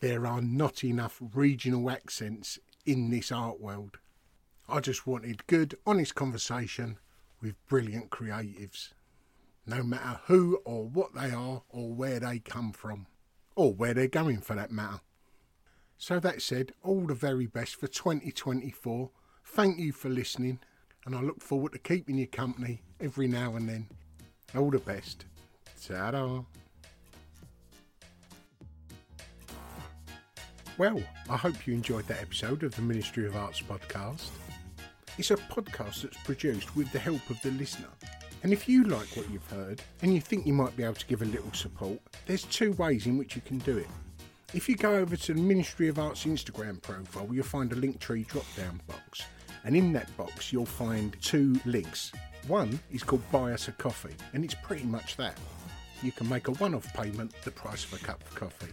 there 0.00 0.26
are 0.26 0.40
not 0.40 0.82
enough 0.82 1.20
regional 1.34 1.90
accents 1.90 2.58
in 2.86 3.10
this 3.10 3.30
art 3.30 3.60
world. 3.60 3.98
I 4.66 4.80
just 4.80 5.06
wanted 5.06 5.46
good, 5.46 5.76
honest 5.86 6.14
conversation 6.14 6.98
with 7.44 7.66
brilliant 7.68 8.08
creatives, 8.08 8.94
no 9.66 9.82
matter 9.82 10.18
who 10.24 10.58
or 10.64 10.88
what 10.88 11.14
they 11.14 11.30
are 11.30 11.62
or 11.68 11.92
where 11.92 12.18
they 12.18 12.38
come 12.38 12.72
from, 12.72 13.06
or 13.54 13.74
where 13.74 13.92
they're 13.92 14.08
going 14.08 14.40
for 14.40 14.56
that 14.56 14.72
matter. 14.72 15.00
So, 15.98 16.18
that 16.20 16.42
said, 16.42 16.72
all 16.82 17.06
the 17.06 17.14
very 17.14 17.46
best 17.46 17.76
for 17.76 17.86
2024. 17.86 19.10
Thank 19.44 19.78
you 19.78 19.92
for 19.92 20.08
listening, 20.08 20.58
and 21.04 21.14
I 21.14 21.20
look 21.20 21.42
forward 21.42 21.72
to 21.72 21.78
keeping 21.78 22.16
you 22.16 22.26
company 22.26 22.82
every 22.98 23.28
now 23.28 23.56
and 23.56 23.68
then. 23.68 23.88
All 24.56 24.70
the 24.70 24.78
best. 24.78 25.26
Ta-da. 25.86 26.42
Well, 30.78 31.00
I 31.28 31.36
hope 31.36 31.66
you 31.66 31.74
enjoyed 31.74 32.08
that 32.08 32.22
episode 32.22 32.62
of 32.62 32.74
the 32.74 32.82
Ministry 32.82 33.26
of 33.26 33.36
Arts 33.36 33.60
podcast. 33.60 34.30
It's 35.16 35.30
a 35.30 35.36
podcast 35.36 36.02
that's 36.02 36.16
produced 36.24 36.74
with 36.74 36.90
the 36.90 36.98
help 36.98 37.30
of 37.30 37.40
the 37.42 37.52
listener. 37.52 37.88
And 38.42 38.52
if 38.52 38.68
you 38.68 38.82
like 38.82 39.06
what 39.16 39.30
you've 39.30 39.48
heard 39.48 39.80
and 40.02 40.12
you 40.12 40.20
think 40.20 40.44
you 40.44 40.52
might 40.52 40.76
be 40.76 40.82
able 40.82 40.94
to 40.94 41.06
give 41.06 41.22
a 41.22 41.26
little 41.26 41.52
support, 41.52 42.00
there's 42.26 42.42
two 42.42 42.72
ways 42.72 43.06
in 43.06 43.16
which 43.16 43.36
you 43.36 43.42
can 43.42 43.58
do 43.58 43.78
it. 43.78 43.86
If 44.54 44.68
you 44.68 44.74
go 44.74 44.96
over 44.96 45.16
to 45.16 45.34
the 45.34 45.40
Ministry 45.40 45.86
of 45.86 46.00
Arts 46.00 46.24
Instagram 46.24 46.82
profile, 46.82 47.28
you'll 47.30 47.44
find 47.44 47.72
a 47.72 47.76
Linktree 47.76 48.26
drop 48.26 48.44
down 48.56 48.80
box. 48.88 49.22
And 49.64 49.76
in 49.76 49.92
that 49.92 50.14
box, 50.16 50.52
you'll 50.52 50.66
find 50.66 51.16
two 51.22 51.60
links. 51.64 52.10
One 52.48 52.80
is 52.90 53.04
called 53.04 53.22
Buy 53.30 53.52
Us 53.52 53.68
a 53.68 53.72
Coffee, 53.72 54.16
and 54.32 54.44
it's 54.44 54.56
pretty 54.64 54.84
much 54.84 55.16
that. 55.16 55.38
You 56.02 56.10
can 56.10 56.28
make 56.28 56.48
a 56.48 56.52
one 56.52 56.74
off 56.74 56.92
payment, 56.92 57.32
the 57.44 57.52
price 57.52 57.84
of 57.84 57.94
a 57.94 58.04
cup 58.04 58.20
of 58.20 58.34
coffee. 58.34 58.72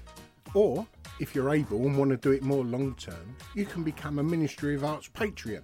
Or, 0.56 0.88
if 1.20 1.36
you're 1.36 1.54
able 1.54 1.78
and 1.86 1.98
want 1.98 2.10
to 2.10 2.18
do 2.18 2.32
it 2.32 2.42
more 2.42 2.66
long 2.66 2.96
term, 2.96 3.36
you 3.56 3.66
can 3.66 3.84
become 3.84 4.18
a 4.18 4.24
Ministry 4.24 4.76
of 4.76 4.84
Arts 4.84 5.08
Patreon, 5.08 5.62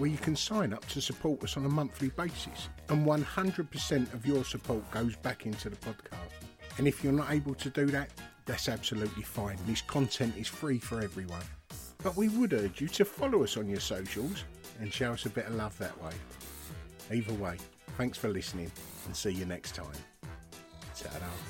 where 0.00 0.10
you 0.10 0.16
can 0.16 0.34
sign 0.34 0.72
up 0.72 0.84
to 0.88 1.00
support 1.00 1.44
us 1.44 1.58
on 1.58 1.66
a 1.66 1.68
monthly 1.68 2.08
basis. 2.08 2.70
And 2.88 3.06
100% 3.06 4.14
of 4.14 4.26
your 4.26 4.44
support 4.44 4.90
goes 4.90 5.14
back 5.16 5.44
into 5.44 5.68
the 5.68 5.76
podcast. 5.76 6.16
And 6.78 6.88
if 6.88 7.04
you're 7.04 7.12
not 7.12 7.30
able 7.30 7.54
to 7.56 7.68
do 7.68 7.84
that, 7.86 8.10
that's 8.46 8.70
absolutely 8.70 9.22
fine. 9.22 9.58
This 9.66 9.82
content 9.82 10.34
is 10.38 10.48
free 10.48 10.78
for 10.78 11.02
everyone. 11.02 11.42
But 12.02 12.16
we 12.16 12.30
would 12.30 12.54
urge 12.54 12.80
you 12.80 12.88
to 12.88 13.04
follow 13.04 13.44
us 13.44 13.58
on 13.58 13.68
your 13.68 13.80
socials 13.80 14.44
and 14.80 14.90
show 14.90 15.12
us 15.12 15.26
a 15.26 15.30
bit 15.30 15.46
of 15.46 15.54
love 15.54 15.76
that 15.78 16.02
way. 16.02 16.12
Either 17.12 17.34
way, 17.34 17.58
thanks 17.98 18.16
for 18.16 18.28
listening 18.28 18.72
and 19.04 19.14
see 19.14 19.30
you 19.30 19.44
next 19.44 19.74
time. 19.74 19.86
Ta-da. 20.96 21.49